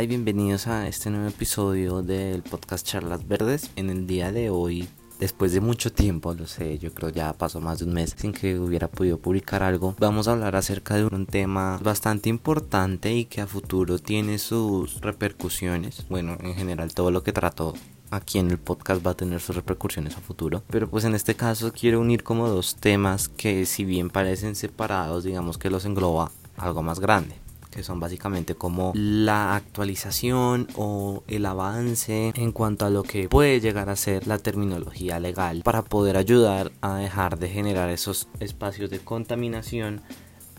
Hola 0.00 0.04
y 0.06 0.16
bienvenidos 0.16 0.66
a 0.66 0.88
este 0.88 1.10
nuevo 1.10 1.28
episodio 1.28 2.00
del 2.00 2.42
podcast 2.42 2.86
Charlas 2.86 3.28
Verdes. 3.28 3.70
En 3.76 3.90
el 3.90 4.06
día 4.06 4.32
de 4.32 4.48
hoy, 4.48 4.88
después 5.18 5.52
de 5.52 5.60
mucho 5.60 5.92
tiempo, 5.92 6.32
lo 6.32 6.46
sé, 6.46 6.78
yo 6.78 6.94
creo 6.94 7.10
ya 7.10 7.34
pasó 7.34 7.60
más 7.60 7.80
de 7.80 7.84
un 7.84 7.92
mes 7.92 8.14
sin 8.16 8.32
que 8.32 8.58
hubiera 8.58 8.88
podido 8.88 9.18
publicar 9.18 9.62
algo, 9.62 9.94
vamos 9.98 10.26
a 10.26 10.32
hablar 10.32 10.56
acerca 10.56 10.94
de 10.94 11.04
un 11.04 11.26
tema 11.26 11.78
bastante 11.82 12.30
importante 12.30 13.12
y 13.12 13.26
que 13.26 13.42
a 13.42 13.46
futuro 13.46 13.98
tiene 13.98 14.38
sus 14.38 15.02
repercusiones. 15.02 16.06
Bueno, 16.08 16.38
en 16.40 16.54
general 16.54 16.94
todo 16.94 17.10
lo 17.10 17.22
que 17.22 17.34
trato 17.34 17.74
aquí 18.10 18.38
en 18.38 18.50
el 18.50 18.58
podcast 18.58 19.06
va 19.06 19.10
a 19.10 19.16
tener 19.18 19.42
sus 19.42 19.54
repercusiones 19.54 20.16
a 20.16 20.20
futuro. 20.20 20.62
Pero 20.70 20.88
pues 20.88 21.04
en 21.04 21.14
este 21.14 21.34
caso 21.34 21.74
quiero 21.74 22.00
unir 22.00 22.22
como 22.22 22.48
dos 22.48 22.76
temas 22.76 23.28
que 23.28 23.66
si 23.66 23.84
bien 23.84 24.08
parecen 24.08 24.56
separados, 24.56 25.24
digamos 25.24 25.58
que 25.58 25.68
los 25.68 25.84
engloba 25.84 26.30
algo 26.56 26.82
más 26.82 27.00
grande 27.00 27.34
que 27.70 27.82
son 27.82 28.00
básicamente 28.00 28.54
como 28.54 28.92
la 28.94 29.54
actualización 29.54 30.68
o 30.76 31.22
el 31.28 31.46
avance 31.46 32.32
en 32.34 32.52
cuanto 32.52 32.84
a 32.84 32.90
lo 32.90 33.02
que 33.02 33.28
puede 33.28 33.60
llegar 33.60 33.88
a 33.88 33.96
ser 33.96 34.26
la 34.26 34.38
terminología 34.38 35.20
legal 35.20 35.62
para 35.64 35.82
poder 35.82 36.16
ayudar 36.16 36.72
a 36.80 36.96
dejar 36.96 37.38
de 37.38 37.48
generar 37.48 37.90
esos 37.90 38.28
espacios 38.40 38.90
de 38.90 38.98
contaminación 38.98 40.02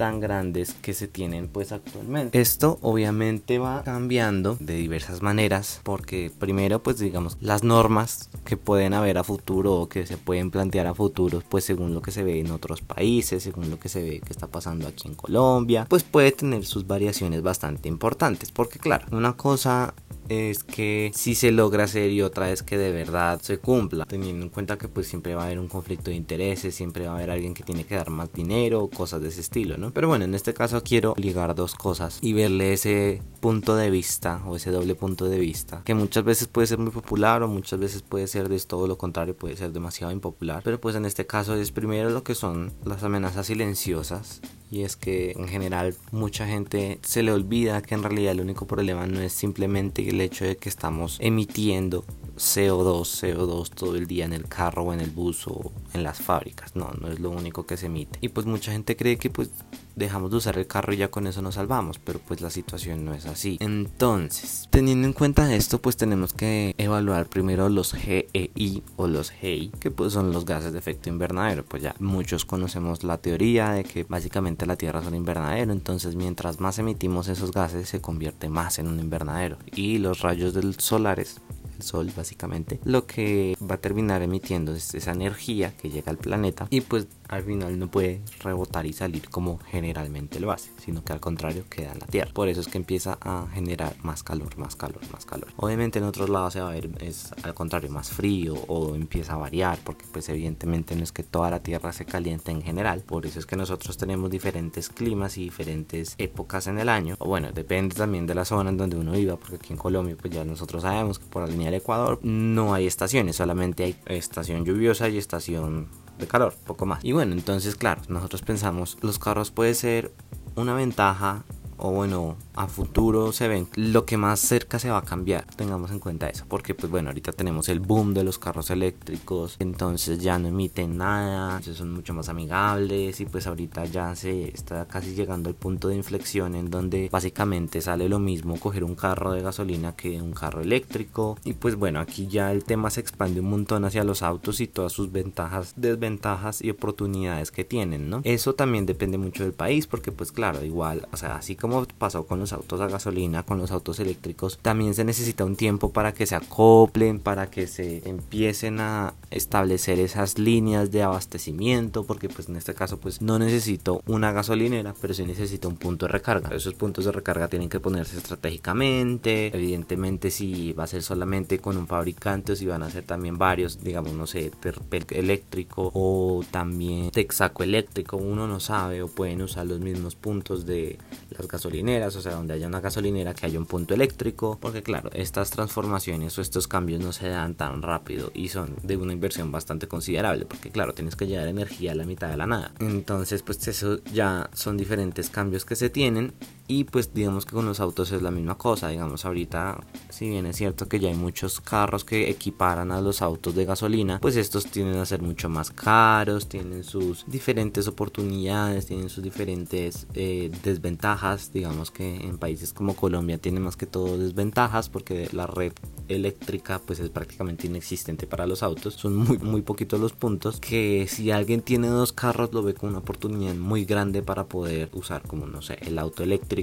tan 0.01 0.19
grandes 0.19 0.73
que 0.81 0.95
se 0.95 1.07
tienen 1.07 1.47
pues 1.47 1.71
actualmente. 1.71 2.41
Esto 2.41 2.79
obviamente 2.81 3.59
va 3.59 3.83
cambiando 3.83 4.57
de 4.59 4.73
diversas 4.73 5.21
maneras 5.21 5.79
porque 5.83 6.31
primero 6.39 6.81
pues 6.81 6.97
digamos 6.97 7.37
las 7.39 7.63
normas 7.63 8.31
que 8.43 8.57
pueden 8.57 8.95
haber 8.95 9.19
a 9.19 9.23
futuro 9.23 9.75
o 9.75 9.89
que 9.89 10.07
se 10.07 10.17
pueden 10.17 10.49
plantear 10.49 10.87
a 10.87 10.95
futuro 10.95 11.43
pues 11.47 11.65
según 11.65 11.93
lo 11.93 12.01
que 12.01 12.09
se 12.09 12.23
ve 12.23 12.39
en 12.39 12.49
otros 12.49 12.81
países, 12.81 13.43
según 13.43 13.69
lo 13.69 13.77
que 13.77 13.89
se 13.89 14.01
ve 14.01 14.21
que 14.21 14.33
está 14.33 14.47
pasando 14.47 14.87
aquí 14.87 15.07
en 15.07 15.13
Colombia, 15.13 15.85
pues 15.87 16.01
puede 16.01 16.31
tener 16.31 16.65
sus 16.65 16.87
variaciones 16.87 17.43
bastante 17.43 17.87
importantes 17.87 18.51
porque 18.51 18.79
claro, 18.79 19.05
una 19.11 19.33
cosa 19.33 19.93
es 20.29 20.63
que 20.63 21.11
si 21.13 21.35
se 21.35 21.51
logra 21.51 21.85
hacer 21.85 22.11
y 22.11 22.21
otra 22.21 22.51
es 22.51 22.63
que 22.63 22.77
de 22.77 22.91
verdad 22.91 23.41
se 23.41 23.57
cumpla, 23.57 24.05
teniendo 24.05 24.43
en 24.45 24.49
cuenta 24.49 24.77
que 24.77 24.87
pues 24.87 25.07
siempre 25.07 25.35
va 25.35 25.43
a 25.43 25.45
haber 25.45 25.59
un 25.59 25.67
conflicto 25.67 26.09
de 26.09 26.15
intereses, 26.15 26.73
siempre 26.75 27.05
va 27.05 27.13
a 27.13 27.15
haber 27.15 27.31
alguien 27.31 27.53
que 27.53 27.63
tiene 27.63 27.85
que 27.85 27.95
dar 27.95 28.09
más 28.09 28.31
dinero, 28.33 28.89
cosas 28.89 29.21
de 29.21 29.29
ese 29.29 29.41
estilo, 29.41 29.77
¿no? 29.77 29.91
Pero 29.91 30.07
bueno, 30.07 30.25
en 30.25 30.35
este 30.35 30.53
caso 30.53 30.81
quiero 30.83 31.13
ligar 31.17 31.55
dos 31.55 31.75
cosas 31.75 32.19
y 32.21 32.33
verle 32.33 32.73
ese 32.73 33.21
punto 33.39 33.75
de 33.75 33.89
vista 33.89 34.41
o 34.45 34.55
ese 34.55 34.71
doble 34.71 34.95
punto 34.95 35.25
de 35.25 35.39
vista, 35.39 35.81
que 35.83 35.93
muchas 35.93 36.23
veces 36.23 36.47
puede 36.47 36.67
ser 36.67 36.77
muy 36.77 36.91
popular 36.91 37.43
o 37.43 37.47
muchas 37.47 37.79
veces 37.79 38.01
puede 38.01 38.27
ser 38.27 38.49
de 38.49 38.59
todo 38.59 38.87
lo 38.87 38.97
contrario, 38.97 39.35
puede 39.35 39.57
ser 39.57 39.71
demasiado 39.71 40.13
impopular, 40.13 40.61
pero 40.63 40.79
pues 40.79 40.95
en 40.95 41.05
este 41.05 41.25
caso 41.25 41.55
es 41.55 41.71
primero 41.71 42.09
lo 42.09 42.23
que 42.23 42.35
son 42.35 42.71
las 42.85 43.03
amenazas 43.03 43.47
silenciosas 43.47 44.41
y 44.71 44.83
es 44.83 44.95
que 44.95 45.31
en 45.31 45.49
general 45.49 45.95
mucha 46.11 46.47
gente 46.47 46.97
se 47.03 47.23
le 47.23 47.33
olvida 47.33 47.81
que 47.81 47.93
en 47.93 48.03
realidad 48.03 48.31
el 48.31 48.39
único 48.39 48.65
problema 48.65 49.05
no 49.05 49.19
es 49.19 49.33
simplemente 49.33 50.07
el 50.07 50.21
hecho 50.21 50.45
de 50.45 50.55
que 50.55 50.69
estamos 50.69 51.17
emitiendo 51.19 52.05
CO2, 52.37 53.03
CO2 53.03 53.69
todo 53.69 53.97
el 53.97 54.07
día 54.07 54.23
en 54.23 54.31
el 54.31 54.47
carro 54.47 54.83
o 54.83 54.93
en 54.93 55.01
el 55.01 55.11
bus 55.11 55.45
o 55.47 55.73
en 55.93 56.03
las 56.03 56.19
fábricas. 56.19 56.75
No, 56.75 56.89
no 56.99 57.09
es 57.09 57.19
lo 57.19 57.29
único 57.29 57.65
que 57.65 57.75
se 57.75 57.87
emite. 57.87 58.17
Y 58.21 58.29
pues 58.29 58.45
mucha 58.45 58.71
gente 58.71 58.95
cree 58.95 59.17
que 59.17 59.29
pues 59.29 59.51
dejamos 59.95 60.31
de 60.31 60.37
usar 60.37 60.57
el 60.57 60.67
carro 60.67 60.93
y 60.93 60.97
ya 60.97 61.09
con 61.09 61.27
eso 61.27 61.41
nos 61.41 61.55
salvamos, 61.55 61.99
pero 61.99 62.19
pues 62.19 62.41
la 62.41 62.49
situación 62.49 63.05
no 63.05 63.13
es 63.13 63.25
así. 63.25 63.57
Entonces, 63.59 64.67
teniendo 64.69 65.07
en 65.07 65.13
cuenta 65.13 65.53
esto, 65.53 65.79
pues 65.81 65.97
tenemos 65.97 66.33
que 66.33 66.75
evaluar 66.77 67.27
primero 67.27 67.69
los 67.69 67.93
GEI 67.93 68.83
o 68.95 69.07
los 69.07 69.31
GEI, 69.31 69.69
que 69.79 69.91
pues 69.91 70.13
son 70.13 70.31
los 70.31 70.45
gases 70.45 70.73
de 70.73 70.79
efecto 70.79 71.09
invernadero. 71.09 71.63
Pues 71.65 71.83
ya 71.83 71.95
muchos 71.99 72.45
conocemos 72.45 73.03
la 73.03 73.17
teoría 73.17 73.71
de 73.71 73.83
que 73.83 74.03
básicamente 74.03 74.65
la 74.65 74.75
Tierra 74.75 75.01
es 75.01 75.07
un 75.07 75.15
invernadero, 75.15 75.71
entonces 75.71 76.15
mientras 76.15 76.59
más 76.59 76.79
emitimos 76.79 77.27
esos 77.27 77.51
gases 77.51 77.89
se 77.89 78.01
convierte 78.01 78.49
más 78.49 78.79
en 78.79 78.87
un 78.87 78.99
invernadero 78.99 79.57
y 79.75 79.97
los 79.97 80.21
rayos 80.21 80.53
del 80.53 80.79
solares 80.79 81.41
Sol 81.81 82.11
básicamente, 82.15 82.79
lo 82.83 83.05
que 83.05 83.57
va 83.61 83.75
a 83.75 83.77
terminar 83.79 84.21
emitiendo 84.21 84.73
es 84.73 84.93
esa 84.93 85.11
energía 85.11 85.75
que 85.75 85.89
llega 85.89 86.11
al 86.11 86.17
planeta 86.17 86.67
y 86.69 86.81
pues 86.81 87.07
al 87.31 87.43
final 87.43 87.79
no 87.79 87.89
puede 87.89 88.21
rebotar 88.43 88.85
y 88.85 88.93
salir 88.93 89.29
como 89.29 89.57
generalmente 89.69 90.39
lo 90.41 90.51
hace, 90.51 90.69
sino 90.77 91.01
que 91.03 91.13
al 91.13 91.21
contrario 91.21 91.63
queda 91.69 91.93
en 91.93 91.99
la 91.99 92.05
Tierra. 92.05 92.29
Por 92.33 92.49
eso 92.49 92.59
es 92.59 92.67
que 92.67 92.77
empieza 92.77 93.17
a 93.21 93.47
generar 93.53 93.95
más 94.03 94.21
calor, 94.21 94.57
más 94.57 94.75
calor, 94.75 94.99
más 95.13 95.25
calor. 95.25 95.47
Obviamente 95.55 95.99
en 95.99 96.05
otros 96.05 96.29
lados 96.29 96.53
se 96.53 96.59
va 96.59 96.69
a 96.69 96.73
ver 96.73 96.89
es 96.99 97.31
al 97.43 97.53
contrario 97.53 97.89
más 97.89 98.09
frío 98.09 98.55
o 98.67 98.95
empieza 98.95 99.33
a 99.33 99.37
variar 99.37 99.79
porque 99.85 100.05
pues 100.11 100.27
evidentemente 100.27 100.93
no 100.93 101.03
es 101.03 101.13
que 101.13 101.23
toda 101.23 101.49
la 101.49 101.63
Tierra 101.63 101.93
se 101.93 102.03
caliente 102.03 102.51
en 102.51 102.61
general. 102.61 103.01
Por 103.01 103.25
eso 103.25 103.39
es 103.39 103.45
que 103.45 103.55
nosotros 103.55 103.95
tenemos 103.95 104.29
diferentes 104.29 104.89
climas 104.89 105.37
y 105.37 105.45
diferentes 105.45 106.15
épocas 106.17 106.67
en 106.67 106.79
el 106.79 106.89
año. 106.89 107.15
O 107.19 107.29
bueno, 107.29 107.53
depende 107.53 107.95
también 107.95 108.27
de 108.27 108.35
la 108.35 108.43
zona 108.43 108.71
en 108.71 108.77
donde 108.77 108.97
uno 108.97 109.13
viva 109.13 109.37
porque 109.37 109.55
aquí 109.55 109.71
en 109.71 109.79
Colombia 109.79 110.17
pues 110.19 110.33
ya 110.33 110.43
nosotros 110.43 110.81
sabemos 110.81 111.17
que 111.17 111.25
por 111.27 111.43
la 111.43 111.47
línea 111.47 111.67
del 111.67 111.79
Ecuador 111.79 112.19
no 112.23 112.73
hay 112.73 112.87
estaciones, 112.87 113.37
solamente 113.37 113.85
hay 113.85 113.95
estación 114.07 114.65
lluviosa 114.65 115.07
y 115.07 115.17
estación 115.17 115.87
de 116.21 116.27
calor, 116.27 116.53
poco 116.65 116.85
más. 116.85 117.03
Y 117.03 117.11
bueno, 117.11 117.33
entonces 117.33 117.75
claro, 117.75 118.01
nosotros 118.07 118.41
pensamos, 118.41 118.97
los 119.01 119.19
carros 119.19 119.51
puede 119.51 119.73
ser 119.73 120.11
una 120.55 120.73
ventaja 120.73 121.43
o 121.81 121.91
bueno, 121.91 122.37
a 122.55 122.67
futuro 122.67 123.31
se 123.31 123.47
ven 123.47 123.67
lo 123.75 124.05
que 124.05 124.15
más 124.15 124.39
cerca 124.39 124.77
se 124.77 124.91
va 124.91 124.99
a 124.99 125.03
cambiar. 125.03 125.45
Tengamos 125.55 125.91
en 125.91 125.99
cuenta 125.99 126.29
eso, 126.29 126.45
porque 126.47 126.75
pues 126.75 126.91
bueno, 126.91 127.09
ahorita 127.09 127.31
tenemos 127.31 127.69
el 127.69 127.79
boom 127.79 128.13
de 128.13 128.23
los 128.23 128.37
carros 128.37 128.69
eléctricos, 128.69 129.55
entonces 129.59 130.19
ya 130.19 130.37
no 130.37 130.47
emiten 130.47 130.97
nada, 130.97 131.61
son 131.61 131.91
mucho 131.91 132.13
más 132.13 132.29
amigables 132.29 133.19
y 133.19 133.25
pues 133.25 133.47
ahorita 133.47 133.85
ya 133.85 134.15
se 134.15 134.49
está 134.49 134.85
casi 134.85 135.15
llegando 135.15 135.49
al 135.49 135.55
punto 135.55 135.87
de 135.87 135.95
inflexión 135.95 136.55
en 136.55 136.69
donde 136.69 137.09
básicamente 137.11 137.81
sale 137.81 138.07
lo 138.09 138.19
mismo 138.19 138.59
coger 138.59 138.83
un 138.83 138.95
carro 138.95 139.31
de 139.31 139.41
gasolina 139.41 139.95
que 139.95 140.21
un 140.21 140.33
carro 140.33 140.61
eléctrico 140.61 141.37
y 141.43 141.53
pues 141.53 141.75
bueno, 141.75 141.99
aquí 141.99 142.27
ya 142.27 142.51
el 142.51 142.63
tema 142.63 142.91
se 142.91 143.01
expande 143.01 143.39
un 143.39 143.49
montón 143.49 143.85
hacia 143.85 144.03
los 144.03 144.21
autos 144.21 144.61
y 144.61 144.67
todas 144.67 144.91
sus 144.91 145.11
ventajas, 145.11 145.73
desventajas 145.77 146.61
y 146.61 146.69
oportunidades 146.69 147.49
que 147.49 147.63
tienen, 147.63 148.09
¿no? 148.09 148.21
Eso 148.23 148.53
también 148.53 148.85
depende 148.85 149.17
mucho 149.17 149.43
del 149.43 149.53
país 149.53 149.87
porque 149.87 150.11
pues 150.11 150.31
claro, 150.31 150.63
igual, 150.63 151.07
o 151.11 151.17
sea, 151.17 151.35
así 151.35 151.55
como 151.55 151.70
pasó 151.97 152.25
con 152.25 152.39
los 152.39 152.53
autos 152.53 152.81
a 152.81 152.87
gasolina, 152.87 153.43
con 153.43 153.57
los 153.57 153.71
autos 153.71 153.99
eléctricos, 153.99 154.59
también 154.61 154.93
se 154.93 155.03
necesita 155.03 155.45
un 155.45 155.55
tiempo 155.55 155.91
para 155.91 156.13
que 156.13 156.25
se 156.25 156.35
acoplen, 156.35 157.19
para 157.19 157.49
que 157.49 157.67
se 157.67 158.07
empiecen 158.07 158.79
a 158.79 159.13
establecer 159.29 159.99
esas 159.99 160.37
líneas 160.37 160.91
de 160.91 161.03
abastecimiento, 161.03 162.03
porque 162.03 162.29
pues 162.29 162.49
en 162.49 162.57
este 162.57 162.73
caso 162.73 162.97
pues 162.97 163.21
no 163.21 163.39
necesito 163.39 164.01
una 164.05 164.31
gasolinera, 164.31 164.93
pero 164.99 165.13
sí 165.13 165.23
necesito 165.23 165.69
un 165.69 165.77
punto 165.77 166.05
de 166.05 166.11
recarga. 166.11 166.55
Esos 166.55 166.73
puntos 166.73 167.05
de 167.05 167.11
recarga 167.11 167.47
tienen 167.47 167.69
que 167.69 167.79
ponerse 167.79 168.17
estratégicamente, 168.17 169.47
evidentemente 169.55 170.31
si 170.31 170.73
va 170.73 170.83
a 170.83 170.87
ser 170.87 171.03
solamente 171.03 171.59
con 171.59 171.77
un 171.77 171.87
fabricante 171.87 172.51
o 172.51 172.55
si 172.55 172.65
van 172.65 172.83
a 172.83 172.89
ser 172.89 173.03
también 173.03 173.37
varios, 173.37 173.83
digamos 173.83 174.13
no 174.13 174.27
sé, 174.27 174.51
Terpel 174.59 175.05
eléctrico 175.09 175.91
o 175.93 176.43
también 176.51 177.11
Texaco 177.11 177.63
eléctrico, 177.63 178.17
uno 178.17 178.47
no 178.47 178.59
sabe 178.59 179.01
o 179.01 179.07
pueden 179.07 179.41
usar 179.41 179.65
los 179.65 179.79
mismos 179.79 180.15
puntos 180.15 180.65
de 180.65 180.97
las 181.29 181.47
gasolineras 181.47 181.60
gasolineras, 181.61 182.15
o 182.15 182.21
sea, 182.21 182.33
donde 182.33 182.55
haya 182.55 182.65
una 182.65 182.81
gasolinera 182.81 183.35
que 183.35 183.45
haya 183.45 183.59
un 183.59 183.67
punto 183.67 183.93
eléctrico, 183.93 184.57
porque 184.59 184.81
claro, 184.81 185.11
estas 185.13 185.51
transformaciones 185.51 186.35
o 186.37 186.41
estos 186.41 186.67
cambios 186.67 187.01
no 187.01 187.11
se 187.11 187.29
dan 187.29 187.53
tan 187.53 187.83
rápido 187.83 188.31
y 188.33 188.49
son 188.49 188.75
de 188.81 188.97
una 188.97 189.13
inversión 189.13 189.51
bastante 189.51 189.87
considerable, 189.87 190.45
porque 190.45 190.71
claro, 190.71 190.93
tienes 190.93 191.15
que 191.15 191.27
llevar 191.27 191.47
energía 191.47 191.91
a 191.91 191.95
la 191.95 192.05
mitad 192.05 192.29
de 192.29 192.37
la 192.37 192.47
nada. 192.47 192.71
Entonces, 192.79 193.43
pues 193.43 193.67
eso 193.67 193.99
ya 194.11 194.49
son 194.53 194.75
diferentes 194.75 195.29
cambios 195.29 195.63
que 195.63 195.75
se 195.75 195.91
tienen 195.91 196.33
y 196.71 196.85
pues 196.85 197.13
digamos 197.13 197.45
que 197.45 197.51
con 197.51 197.65
los 197.65 197.81
autos 197.81 198.13
es 198.13 198.21
la 198.21 198.31
misma 198.31 198.57
cosa, 198.57 198.87
digamos 198.87 199.25
ahorita 199.25 199.83
si 200.09 200.29
bien 200.29 200.45
es 200.45 200.55
cierto 200.55 200.87
que 200.87 201.01
ya 201.01 201.09
hay 201.09 201.15
muchos 201.15 201.59
carros 201.59 202.05
que 202.05 202.29
equiparan 202.29 202.93
a 202.93 203.01
los 203.01 203.21
autos 203.21 203.55
de 203.55 203.65
gasolina, 203.65 204.19
pues 204.21 204.37
estos 204.37 204.67
tienden 204.67 204.97
a 204.97 205.05
ser 205.05 205.21
mucho 205.21 205.49
más 205.49 205.69
caros, 205.69 206.47
tienen 206.47 206.85
sus 206.85 207.25
diferentes 207.27 207.89
oportunidades, 207.89 208.85
tienen 208.85 209.09
sus 209.09 209.21
diferentes 209.21 210.07
eh, 210.13 210.49
desventajas, 210.63 211.51
digamos 211.51 211.91
que 211.91 212.15
en 212.15 212.37
países 212.37 212.71
como 212.71 212.95
Colombia 212.95 213.37
tiene 213.37 213.59
más 213.59 213.75
que 213.75 213.85
todo 213.85 214.17
desventajas 214.17 214.87
porque 214.87 215.27
la 215.33 215.47
red 215.47 215.73
eléctrica 216.07 216.79
pues 216.79 216.99
es 216.99 217.09
prácticamente 217.09 217.67
inexistente 217.67 218.27
para 218.27 218.47
los 218.47 218.63
autos, 218.63 218.93
son 218.93 219.17
muy 219.17 219.39
muy 219.39 219.61
poquitos 219.61 219.99
los 219.99 220.13
puntos 220.13 220.61
que 220.61 221.05
si 221.09 221.31
alguien 221.31 221.61
tiene 221.61 221.89
dos 221.89 222.13
carros 222.13 222.53
lo 222.53 222.63
ve 222.63 222.75
como 222.75 222.91
una 222.91 222.99
oportunidad 222.99 223.55
muy 223.55 223.83
grande 223.83 224.21
para 224.21 224.45
poder 224.45 224.89
usar 224.93 225.23
como 225.23 225.47
no 225.47 225.61
sé 225.61 225.77
el 225.81 225.99
auto 225.99 226.23
eléctrico 226.23 226.60